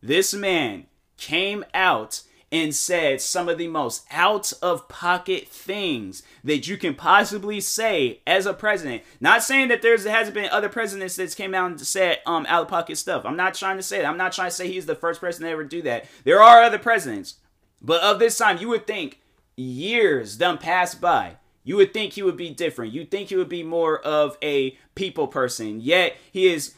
This 0.00 0.32
man 0.32 0.86
came 1.16 1.64
out 1.74 2.22
and 2.52 2.74
said 2.74 3.20
some 3.20 3.48
of 3.48 3.58
the 3.58 3.68
most 3.68 4.04
out 4.10 4.52
of 4.60 4.88
pocket 4.88 5.46
things 5.48 6.22
that 6.42 6.66
you 6.66 6.76
can 6.76 6.94
possibly 6.94 7.60
say 7.60 8.20
as 8.26 8.46
a 8.46 8.54
president. 8.54 9.02
Not 9.20 9.42
saying 9.42 9.68
that 9.68 9.82
there's 9.82 10.04
hasn't 10.04 10.34
been 10.34 10.50
other 10.50 10.68
presidents 10.68 11.16
that 11.16 11.36
came 11.36 11.54
out 11.54 11.70
and 11.70 11.80
said 11.80 12.18
um 12.26 12.46
out 12.48 12.62
of 12.62 12.68
pocket 12.68 12.96
stuff. 12.96 13.24
I'm 13.24 13.36
not 13.36 13.54
trying 13.54 13.76
to 13.76 13.82
say 13.82 13.98
that. 13.98 14.06
I'm 14.06 14.16
not 14.16 14.32
trying 14.32 14.50
to 14.50 14.54
say 14.54 14.68
he's 14.68 14.86
the 14.86 14.94
first 14.94 15.20
person 15.20 15.44
to 15.44 15.50
ever 15.50 15.64
do 15.64 15.82
that. 15.82 16.06
There 16.24 16.42
are 16.42 16.62
other 16.62 16.78
presidents. 16.78 17.36
But 17.80 18.02
of 18.02 18.18
this 18.18 18.36
time, 18.36 18.58
you 18.58 18.68
would 18.68 18.86
think 18.86 19.20
years 19.56 20.36
done 20.36 20.58
passed 20.58 21.00
by. 21.00 21.36
You 21.62 21.76
would 21.76 21.92
think 21.92 22.14
he 22.14 22.22
would 22.22 22.36
be 22.36 22.50
different. 22.50 22.92
You 22.92 23.04
think 23.04 23.28
he 23.28 23.36
would 23.36 23.48
be 23.48 23.62
more 23.62 24.00
of 24.00 24.36
a 24.42 24.76
people 24.94 25.28
person. 25.28 25.80
Yet 25.80 26.16
he 26.32 26.48
is 26.48 26.74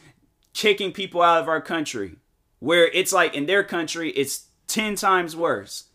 kicking 0.53 0.91
people 0.91 1.21
out 1.21 1.41
of 1.41 1.47
our 1.47 1.61
country. 1.61 2.17
Where 2.59 2.87
it's 2.87 3.11
like 3.11 3.33
in 3.33 3.45
their 3.45 3.63
country, 3.63 4.11
it's 4.11 4.45
10 4.67 4.95
times 4.95 5.35
worse. 5.35 5.85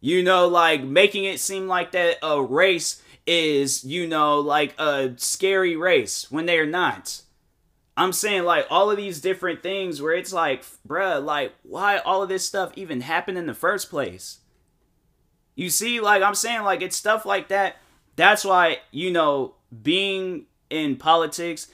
You 0.00 0.22
know, 0.22 0.48
like 0.48 0.82
making 0.82 1.24
it 1.24 1.38
seem 1.38 1.68
like 1.68 1.92
that 1.92 2.16
a 2.22 2.42
race 2.42 3.00
is, 3.26 3.84
you 3.84 4.06
know, 4.06 4.40
like 4.40 4.74
a 4.78 5.12
scary 5.16 5.76
race 5.76 6.30
when 6.30 6.46
they're 6.46 6.66
not. 6.66 7.22
I'm 7.96 8.12
saying 8.12 8.44
like 8.44 8.66
all 8.70 8.90
of 8.90 8.96
these 8.96 9.20
different 9.20 9.62
things 9.62 10.00
where 10.00 10.14
it's 10.14 10.32
like, 10.32 10.64
bruh, 10.86 11.22
like 11.24 11.52
why 11.62 11.98
all 11.98 12.22
of 12.22 12.28
this 12.28 12.46
stuff 12.46 12.72
even 12.74 13.02
happened 13.02 13.38
in 13.38 13.46
the 13.46 13.54
first 13.54 13.90
place? 13.90 14.40
You 15.54 15.70
see, 15.70 16.00
like 16.00 16.22
I'm 16.22 16.34
saying, 16.34 16.62
like 16.62 16.82
it's 16.82 16.96
stuff 16.96 17.26
like 17.26 17.48
that. 17.48 17.76
That's 18.16 18.44
why, 18.44 18.78
you 18.90 19.10
know, 19.10 19.54
being 19.82 20.46
in 20.70 20.96
politics 20.96 21.68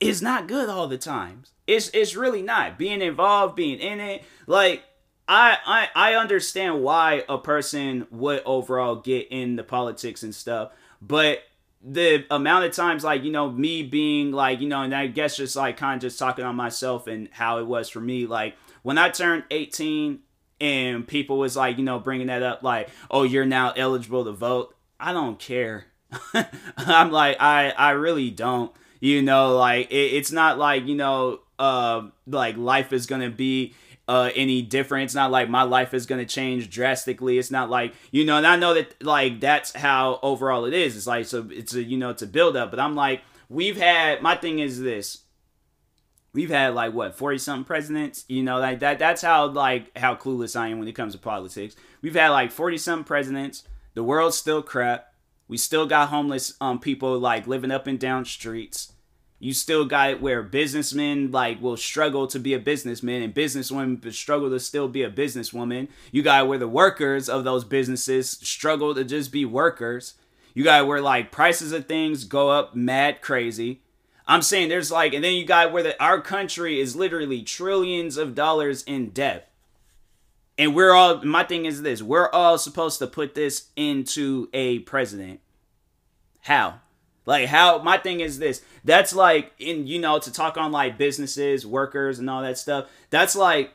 is 0.00 0.20
not 0.20 0.48
good 0.48 0.68
all 0.68 0.88
the 0.88 0.98
time. 0.98 1.44
It's 1.66 1.88
it's 1.94 2.16
really 2.16 2.42
not. 2.42 2.76
Being 2.76 3.00
involved, 3.00 3.54
being 3.54 3.78
in 3.78 4.00
it, 4.00 4.24
like 4.46 4.82
I, 5.28 5.56
I 5.64 5.88
I 5.94 6.14
understand 6.14 6.82
why 6.82 7.24
a 7.28 7.38
person 7.38 8.06
would 8.10 8.42
overall 8.44 8.96
get 8.96 9.28
in 9.30 9.56
the 9.56 9.64
politics 9.64 10.22
and 10.22 10.34
stuff, 10.34 10.72
but 11.00 11.42
the 11.84 12.24
amount 12.30 12.64
of 12.64 12.72
times 12.72 13.02
like 13.02 13.24
you 13.24 13.32
know 13.32 13.50
me 13.50 13.82
being 13.82 14.30
like 14.30 14.60
you 14.60 14.68
know 14.68 14.82
and 14.82 14.94
i 14.94 15.08
guess 15.08 15.36
just 15.36 15.56
like 15.56 15.76
kind 15.76 15.96
of 15.96 16.00
just 16.00 16.18
talking 16.18 16.44
on 16.44 16.54
myself 16.54 17.08
and 17.08 17.28
how 17.32 17.58
it 17.58 17.66
was 17.66 17.88
for 17.88 18.00
me 18.00 18.24
like 18.24 18.54
when 18.82 18.98
i 18.98 19.08
turned 19.08 19.42
18 19.50 20.20
and 20.60 21.08
people 21.08 21.38
was 21.38 21.56
like 21.56 21.78
you 21.78 21.84
know 21.84 21.98
bringing 21.98 22.28
that 22.28 22.42
up 22.42 22.62
like 22.62 22.88
oh 23.10 23.24
you're 23.24 23.44
now 23.44 23.72
eligible 23.72 24.24
to 24.24 24.32
vote 24.32 24.76
i 25.00 25.12
don't 25.12 25.40
care. 25.40 25.86
I'm 26.76 27.10
like 27.10 27.38
i 27.40 27.70
i 27.70 27.90
really 27.90 28.30
don't 28.30 28.70
you 29.00 29.22
know 29.22 29.56
like 29.56 29.90
it, 29.90 30.14
it's 30.14 30.30
not 30.30 30.58
like 30.58 30.86
you 30.86 30.94
know 30.94 31.40
uh 31.62 32.08
like 32.26 32.56
life 32.56 32.92
is 32.92 33.06
gonna 33.06 33.30
be 33.30 33.74
uh, 34.08 34.30
any 34.34 34.62
different. 34.62 35.04
It's 35.04 35.14
not 35.14 35.30
like 35.30 35.48
my 35.48 35.62
life 35.62 35.94
is 35.94 36.06
gonna 36.06 36.26
change 36.26 36.68
drastically. 36.68 37.38
It's 37.38 37.52
not 37.52 37.70
like 37.70 37.94
you 38.10 38.24
know, 38.24 38.36
and 38.36 38.46
I 38.46 38.56
know 38.56 38.74
that 38.74 39.00
like 39.02 39.38
that's 39.40 39.72
how 39.72 40.18
overall 40.22 40.64
it 40.64 40.74
is. 40.74 40.96
It's 40.96 41.06
like 41.06 41.24
so 41.26 41.46
it's 41.50 41.72
a 41.74 41.82
you 41.82 41.96
know 41.96 42.10
it's 42.10 42.22
a 42.22 42.26
build 42.26 42.56
up. 42.56 42.70
But 42.70 42.80
I'm 42.80 42.96
like 42.96 43.22
we've 43.48 43.76
had 43.76 44.22
my 44.22 44.34
thing 44.34 44.58
is 44.58 44.80
this. 44.80 45.18
We've 46.34 46.50
had 46.50 46.74
like 46.74 46.94
what 46.94 47.14
forty 47.14 47.38
something 47.38 47.64
presidents. 47.64 48.24
You 48.26 48.42
know 48.42 48.58
like 48.58 48.80
that. 48.80 48.98
That's 48.98 49.22
how 49.22 49.46
like 49.46 49.96
how 49.96 50.16
clueless 50.16 50.58
I 50.58 50.68
am 50.68 50.80
when 50.80 50.88
it 50.88 50.96
comes 50.96 51.12
to 51.12 51.20
politics. 51.20 51.76
We've 52.02 52.16
had 52.16 52.30
like 52.30 52.50
forty 52.50 52.78
something 52.78 53.04
presidents. 53.04 53.62
The 53.94 54.02
world's 54.02 54.36
still 54.36 54.62
crap. 54.62 55.14
We 55.46 55.58
still 55.58 55.86
got 55.86 56.08
homeless 56.08 56.54
um 56.60 56.80
people 56.80 57.16
like 57.20 57.46
living 57.46 57.70
up 57.70 57.86
and 57.86 58.00
down 58.00 58.24
streets 58.24 58.91
you 59.42 59.52
still 59.52 59.84
got 59.84 60.10
it 60.10 60.22
where 60.22 60.40
businessmen 60.40 61.32
like 61.32 61.60
will 61.60 61.76
struggle 61.76 62.28
to 62.28 62.38
be 62.38 62.54
a 62.54 62.60
businessman 62.60 63.22
and 63.22 63.34
businesswomen 63.34 64.12
struggle 64.12 64.48
to 64.48 64.60
still 64.60 64.86
be 64.86 65.02
a 65.02 65.10
businesswoman. 65.10 65.88
You 66.12 66.22
got 66.22 66.46
where 66.46 66.58
the 66.58 66.68
workers 66.68 67.28
of 67.28 67.42
those 67.42 67.64
businesses 67.64 68.30
struggle 68.30 68.94
to 68.94 69.02
just 69.02 69.32
be 69.32 69.44
workers. 69.44 70.14
You 70.54 70.62
got 70.62 70.86
where 70.86 71.00
like 71.00 71.32
prices 71.32 71.72
of 71.72 71.86
things 71.86 72.22
go 72.22 72.50
up 72.50 72.76
mad 72.76 73.20
crazy. 73.20 73.82
I'm 74.28 74.42
saying 74.42 74.68
there's 74.68 74.92
like, 74.92 75.12
and 75.12 75.24
then 75.24 75.34
you 75.34 75.44
got 75.44 75.72
where 75.72 75.82
the, 75.82 76.00
our 76.00 76.20
country 76.20 76.78
is 76.78 76.94
literally 76.94 77.42
trillions 77.42 78.16
of 78.16 78.36
dollars 78.36 78.84
in 78.84 79.10
debt. 79.10 79.50
And 80.56 80.72
we're 80.72 80.92
all, 80.92 81.24
my 81.24 81.42
thing 81.42 81.64
is 81.64 81.82
this 81.82 82.00
we're 82.00 82.30
all 82.30 82.58
supposed 82.58 83.00
to 83.00 83.08
put 83.08 83.34
this 83.34 83.70
into 83.74 84.48
a 84.52 84.78
president. 84.80 85.40
How? 86.42 86.81
Like 87.24 87.48
how 87.48 87.78
my 87.82 87.98
thing 87.98 88.20
is 88.20 88.38
this. 88.38 88.62
That's 88.84 89.14
like 89.14 89.52
in 89.58 89.86
you 89.86 90.00
know 90.00 90.18
to 90.18 90.32
talk 90.32 90.56
on 90.56 90.72
like 90.72 90.98
businesses, 90.98 91.66
workers 91.66 92.18
and 92.18 92.28
all 92.28 92.42
that 92.42 92.58
stuff. 92.58 92.88
That's 93.10 93.36
like 93.36 93.72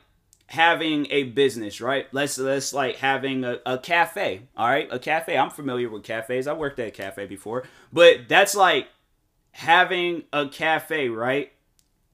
having 0.48 1.06
a 1.10 1.24
business, 1.24 1.80
right? 1.80 2.06
Let's 2.12 2.38
let's 2.38 2.72
like 2.72 2.96
having 2.96 3.44
a, 3.44 3.58
a 3.64 3.78
cafe. 3.78 4.42
All 4.56 4.68
right, 4.68 4.88
a 4.90 4.98
cafe. 4.98 5.36
I'm 5.38 5.50
familiar 5.50 5.88
with 5.88 6.04
cafes. 6.04 6.46
I 6.46 6.52
worked 6.52 6.78
at 6.78 6.88
a 6.88 6.90
cafe 6.90 7.26
before, 7.26 7.64
but 7.92 8.28
that's 8.28 8.54
like 8.54 8.88
having 9.52 10.24
a 10.32 10.48
cafe, 10.48 11.08
right? 11.08 11.52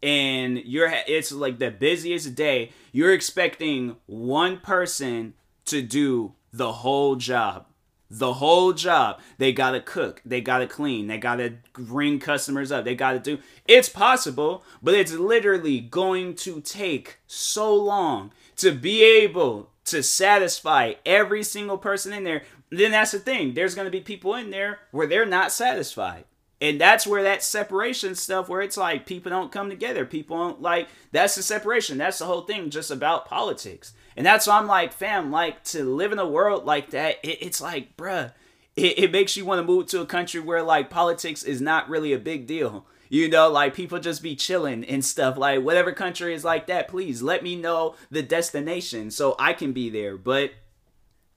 And 0.02 0.58
you're 0.58 0.92
it's 1.08 1.32
like 1.32 1.58
the 1.58 1.70
busiest 1.70 2.34
day. 2.34 2.70
You're 2.92 3.12
expecting 3.12 3.96
one 4.06 4.58
person 4.58 5.34
to 5.66 5.82
do 5.82 6.34
the 6.52 6.70
whole 6.70 7.16
job 7.16 7.66
the 8.10 8.34
whole 8.34 8.72
job. 8.72 9.20
They 9.38 9.52
gotta 9.52 9.80
cook, 9.80 10.20
they 10.24 10.40
gotta 10.40 10.66
clean, 10.66 11.06
they 11.06 11.18
gotta 11.18 11.54
ring 11.76 12.18
customers 12.18 12.70
up, 12.70 12.84
they 12.84 12.94
gotta 12.94 13.18
do. 13.18 13.38
It's 13.66 13.88
possible, 13.88 14.64
but 14.82 14.94
it's 14.94 15.12
literally 15.12 15.80
going 15.80 16.34
to 16.36 16.60
take 16.60 17.18
so 17.26 17.74
long 17.74 18.32
to 18.56 18.72
be 18.72 19.02
able 19.02 19.70
to 19.86 20.02
satisfy 20.02 20.94
every 21.04 21.42
single 21.42 21.78
person 21.78 22.12
in 22.12 22.24
there. 22.24 22.42
Then 22.70 22.92
that's 22.92 23.12
the 23.12 23.18
thing. 23.18 23.54
There's 23.54 23.74
gonna 23.74 23.90
be 23.90 24.00
people 24.00 24.34
in 24.34 24.50
there 24.50 24.80
where 24.90 25.06
they're 25.06 25.26
not 25.26 25.52
satisfied. 25.52 26.24
And 26.60 26.80
that's 26.80 27.06
where 27.06 27.24
that 27.24 27.42
separation 27.42 28.14
stuff, 28.14 28.48
where 28.48 28.62
it's 28.62 28.76
like 28.76 29.06
people 29.06 29.28
don't 29.28 29.52
come 29.52 29.68
together. 29.68 30.06
People 30.06 30.38
don't 30.38 30.62
like, 30.62 30.88
that's 31.12 31.34
the 31.34 31.42
separation. 31.42 31.98
That's 31.98 32.20
the 32.20 32.24
whole 32.24 32.42
thing 32.42 32.70
just 32.70 32.90
about 32.90 33.26
politics. 33.26 33.92
And 34.16 34.24
that's 34.24 34.46
why 34.46 34.58
I'm 34.58 34.66
like, 34.66 34.92
fam, 34.92 35.30
like 35.30 35.64
to 35.64 35.84
live 35.84 36.12
in 36.12 36.18
a 36.18 36.28
world 36.28 36.64
like 36.64 36.90
that, 36.90 37.16
it, 37.22 37.38
it's 37.40 37.60
like, 37.60 37.96
bruh, 37.96 38.32
it, 38.76 38.98
it 38.98 39.12
makes 39.12 39.36
you 39.36 39.44
want 39.44 39.58
to 39.58 39.64
move 39.64 39.86
to 39.86 40.00
a 40.00 40.06
country 40.06 40.40
where 40.40 40.62
like 40.62 40.90
politics 40.90 41.42
is 41.42 41.60
not 41.60 41.88
really 41.88 42.12
a 42.12 42.18
big 42.18 42.46
deal. 42.46 42.86
You 43.08 43.28
know, 43.28 43.48
like 43.48 43.74
people 43.74 44.00
just 44.00 44.22
be 44.22 44.34
chilling 44.34 44.84
and 44.84 45.04
stuff. 45.04 45.36
Like 45.36 45.62
whatever 45.62 45.92
country 45.92 46.34
is 46.34 46.44
like 46.44 46.66
that, 46.66 46.88
please 46.88 47.22
let 47.22 47.42
me 47.42 47.54
know 47.54 47.94
the 48.10 48.22
destination 48.22 49.10
so 49.10 49.36
I 49.38 49.52
can 49.52 49.72
be 49.72 49.90
there. 49.90 50.16
But 50.16 50.50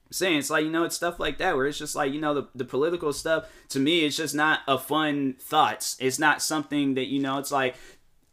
I'm 0.08 0.12
saying 0.12 0.38
it's 0.38 0.50
like 0.50 0.64
you 0.64 0.70
know 0.70 0.84
it's 0.84 0.96
stuff 0.96 1.20
like 1.20 1.36
that 1.38 1.54
where 1.54 1.66
it's 1.66 1.78
just 1.78 1.94
like 1.94 2.12
you 2.12 2.20
know 2.20 2.32
the, 2.32 2.48
the 2.54 2.64
political 2.64 3.12
stuff 3.12 3.46
to 3.68 3.78
me 3.78 4.06
it's 4.06 4.16
just 4.16 4.34
not 4.34 4.60
a 4.66 4.78
fun 4.78 5.36
thoughts 5.38 5.98
it's 6.00 6.18
not 6.18 6.40
something 6.40 6.94
that 6.94 7.08
you 7.08 7.20
know 7.20 7.36
it's 7.36 7.52
like 7.52 7.74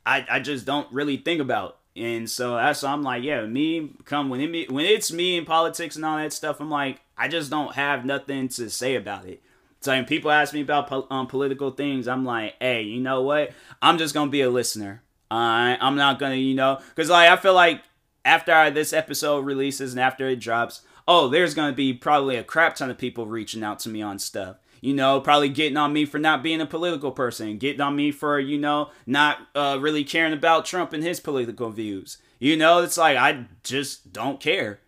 I, 0.06 0.26
I 0.30 0.40
just 0.40 0.66
don't 0.66 0.90
really 0.94 1.18
think 1.18 1.42
about 1.42 1.80
and 1.96 2.30
so 2.30 2.56
that's 2.56 2.84
I'm 2.84 3.04
like, 3.04 3.24
yeah, 3.24 3.46
me 3.46 3.92
come 4.04 4.30
when 4.30 4.42
it 4.42 4.72
when 4.72 4.86
it's 4.86 5.12
me 5.12 5.38
and 5.38 5.48
politics 5.48 5.96
and 5.96 6.04
all 6.04 6.18
that 6.18 6.34
stuff. 6.34 6.60
I'm 6.60 6.70
like, 6.70 7.00
I 7.18 7.28
just 7.28 7.50
don't 7.50 7.74
have 7.76 8.06
nothing 8.06 8.50
to 8.50 8.70
say 8.70 8.96
about 8.96 9.26
it. 9.26 9.42
So 9.82 9.92
when 9.92 10.06
people 10.06 10.32
ask 10.32 10.54
me 10.54 10.62
about 10.62 10.92
um, 11.12 11.28
political 11.28 11.72
things, 11.72 12.08
I'm 12.08 12.26
like, 12.26 12.56
hey, 12.60 12.82
you 12.82 13.00
know 13.00 13.22
what? 13.22 13.52
I'm 13.82 13.98
just 13.98 14.14
gonna 14.14 14.32
be 14.32 14.42
a 14.42 14.50
listener. 14.50 15.04
Uh, 15.32 15.78
I'm 15.80 15.96
not 15.96 16.20
gonna, 16.20 16.36
you 16.36 16.56
know, 16.56 16.80
because 16.90 17.10
like 17.10 17.30
I 17.30 17.38
feel 17.38 17.54
like 17.54 17.82
after 18.26 18.70
this 18.72 18.92
episode 18.92 19.46
releases 19.46 19.94
and 19.94 20.00
after 20.00 20.28
it 20.28 20.38
drops, 20.38 20.82
oh, 21.08 21.30
there's 21.30 21.54
gonna 21.54 21.74
be 21.74 21.94
probably 21.94 22.36
a 22.36 22.44
crap 22.44 22.76
ton 22.76 22.90
of 22.90 22.98
people 22.98 23.26
reaching 23.26 23.64
out 23.64 23.80
to 23.80 23.90
me 23.90 24.02
on 24.02 24.20
stuff 24.20 24.58
you 24.86 24.94
know, 24.94 25.20
probably 25.20 25.50
getting 25.50 25.78
on 25.78 25.92
me 25.92 26.06
for 26.06 26.20
not 26.20 26.44
being 26.44 26.62
a 26.62 26.66
political 26.66 27.12
person, 27.12 27.58
getting 27.58 27.82
on 27.82 27.96
me 27.96 28.12
for, 28.12 28.40
you 28.40 28.56
know, 28.56 28.92
not 29.08 29.40
uh, 29.56 29.80
really 29.82 30.04
caring 30.04 30.32
about 30.32 30.64
Trump 30.64 30.94
and 30.94 31.04
his 31.04 31.20
political 31.20 31.72
views. 31.72 32.20
You 32.38 32.56
know, 32.56 32.84
it's 32.84 32.98
like 32.98 33.18
I 33.18 33.48
just 33.64 34.14
don't 34.14 34.40
care. 34.40 34.82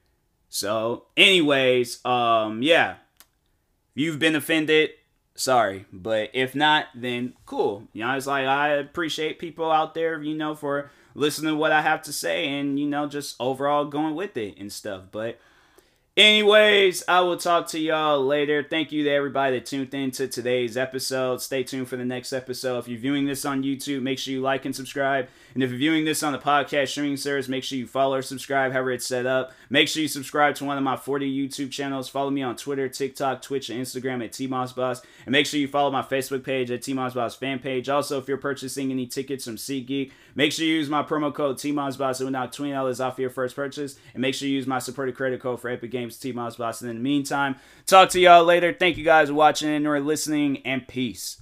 So, 0.49 1.05
anyways, 1.17 2.05
um, 2.05 2.61
yeah. 2.61 2.97
You've 3.95 4.19
been 4.19 4.35
offended, 4.35 4.91
sorry. 5.33 5.87
But 5.91 6.29
if 6.31 6.53
not, 6.53 6.85
then 6.93 7.33
cool. 7.47 7.87
You 7.91 8.05
know, 8.05 8.15
it's 8.15 8.27
like 8.27 8.45
I 8.45 8.75
appreciate 8.75 9.39
people 9.39 9.71
out 9.71 9.95
there, 9.95 10.21
you 10.21 10.35
know, 10.35 10.53
for 10.53 10.91
listening 11.15 11.53
to 11.53 11.57
what 11.57 11.71
I 11.71 11.81
have 11.81 12.03
to 12.03 12.13
say 12.13 12.47
and, 12.47 12.79
you 12.79 12.85
know, 12.85 13.07
just 13.07 13.35
overall 13.39 13.85
going 13.85 14.13
with 14.13 14.37
it 14.37 14.59
and 14.59 14.71
stuff. 14.71 15.05
But 15.11 15.39
Anyways, 16.17 17.03
I 17.07 17.21
will 17.21 17.37
talk 17.37 17.67
to 17.67 17.79
y'all 17.79 18.25
later. 18.25 18.65
Thank 18.67 18.91
you 18.91 19.03
to 19.03 19.09
everybody 19.11 19.59
that 19.59 19.67
tuned 19.67 19.93
in 19.93 20.09
to 20.09 20.27
today's 20.27 20.75
episode. 20.75 21.43
Stay 21.43 21.61
tuned 21.61 21.89
for 21.89 21.95
the 21.95 22.03
next 22.03 22.33
episode. 22.33 22.79
If 22.79 22.87
you're 22.87 22.97
viewing 22.97 23.25
this 23.27 23.45
on 23.45 23.61
YouTube, 23.61 24.01
make 24.01 24.17
sure 24.17 24.33
you 24.33 24.41
like 24.41 24.65
and 24.65 24.75
subscribe. 24.75 25.27
And 25.53 25.61
if 25.61 25.69
you're 25.69 25.77
viewing 25.77 26.05
this 26.05 26.23
on 26.23 26.33
the 26.33 26.39
podcast 26.39 26.87
streaming 26.87 27.17
service, 27.17 27.47
make 27.47 27.63
sure 27.63 27.77
you 27.77 27.85
follow 27.85 28.15
or 28.17 28.23
subscribe, 28.23 28.71
however 28.71 28.93
it's 28.93 29.05
set 29.05 29.27
up. 29.27 29.51
Make 29.69 29.87
sure 29.89 30.01
you 30.01 30.07
subscribe 30.07 30.55
to 30.55 30.65
one 30.65 30.75
of 30.75 30.83
my 30.83 30.97
40 30.97 31.31
YouTube 31.31 31.69
channels. 31.69 32.09
Follow 32.09 32.31
me 32.31 32.41
on 32.41 32.55
Twitter, 32.55 32.89
TikTok, 32.89 33.43
Twitch, 33.43 33.69
and 33.69 33.79
Instagram 33.79 34.25
at 34.25 34.31
TMossBoss. 34.31 35.03
And 35.27 35.33
make 35.33 35.45
sure 35.45 35.59
you 35.59 35.67
follow 35.67 35.91
my 35.91 36.01
Facebook 36.01 36.43
page 36.43 36.71
at 36.71 36.81
TMossBoss 36.81 37.37
fan 37.37 37.59
page. 37.59 37.89
Also, 37.89 38.17
if 38.17 38.27
you're 38.27 38.37
purchasing 38.37 38.89
any 38.89 39.05
tickets 39.05 39.45
from 39.45 39.57
SeatGeek, 39.57 40.11
make 40.33 40.51
sure 40.51 40.65
you 40.65 40.73
use 40.77 40.89
my 40.89 41.03
promo 41.03 41.31
code 41.31 41.57
TMossBoss. 41.57 42.21
It 42.21 42.23
will 42.23 42.31
knock 42.31 42.51
$20 42.51 43.05
off 43.05 43.19
your 43.19 43.29
first 43.29 43.55
purchase. 43.55 43.99
And 44.15 44.21
make 44.21 44.33
sure 44.33 44.47
you 44.47 44.55
use 44.55 44.65
my 44.65 44.79
supported 44.79 45.15
credit 45.15 45.41
code 45.41 45.61
for 45.61 45.69
Epic 45.69 45.91
Games 45.91 46.06
TMossBoss. 46.15 46.81
And 46.81 46.89
in 46.89 46.97
the 46.97 47.03
meantime, 47.03 47.57
talk 47.85 48.09
to 48.11 48.19
y'all 48.19 48.45
later. 48.45 48.73
Thank 48.73 48.97
you 48.97 49.03
guys 49.03 49.27
for 49.27 49.33
watching 49.35 49.85
or 49.85 49.99
listening, 49.99 50.65
and 50.65 50.87
peace. 50.87 51.41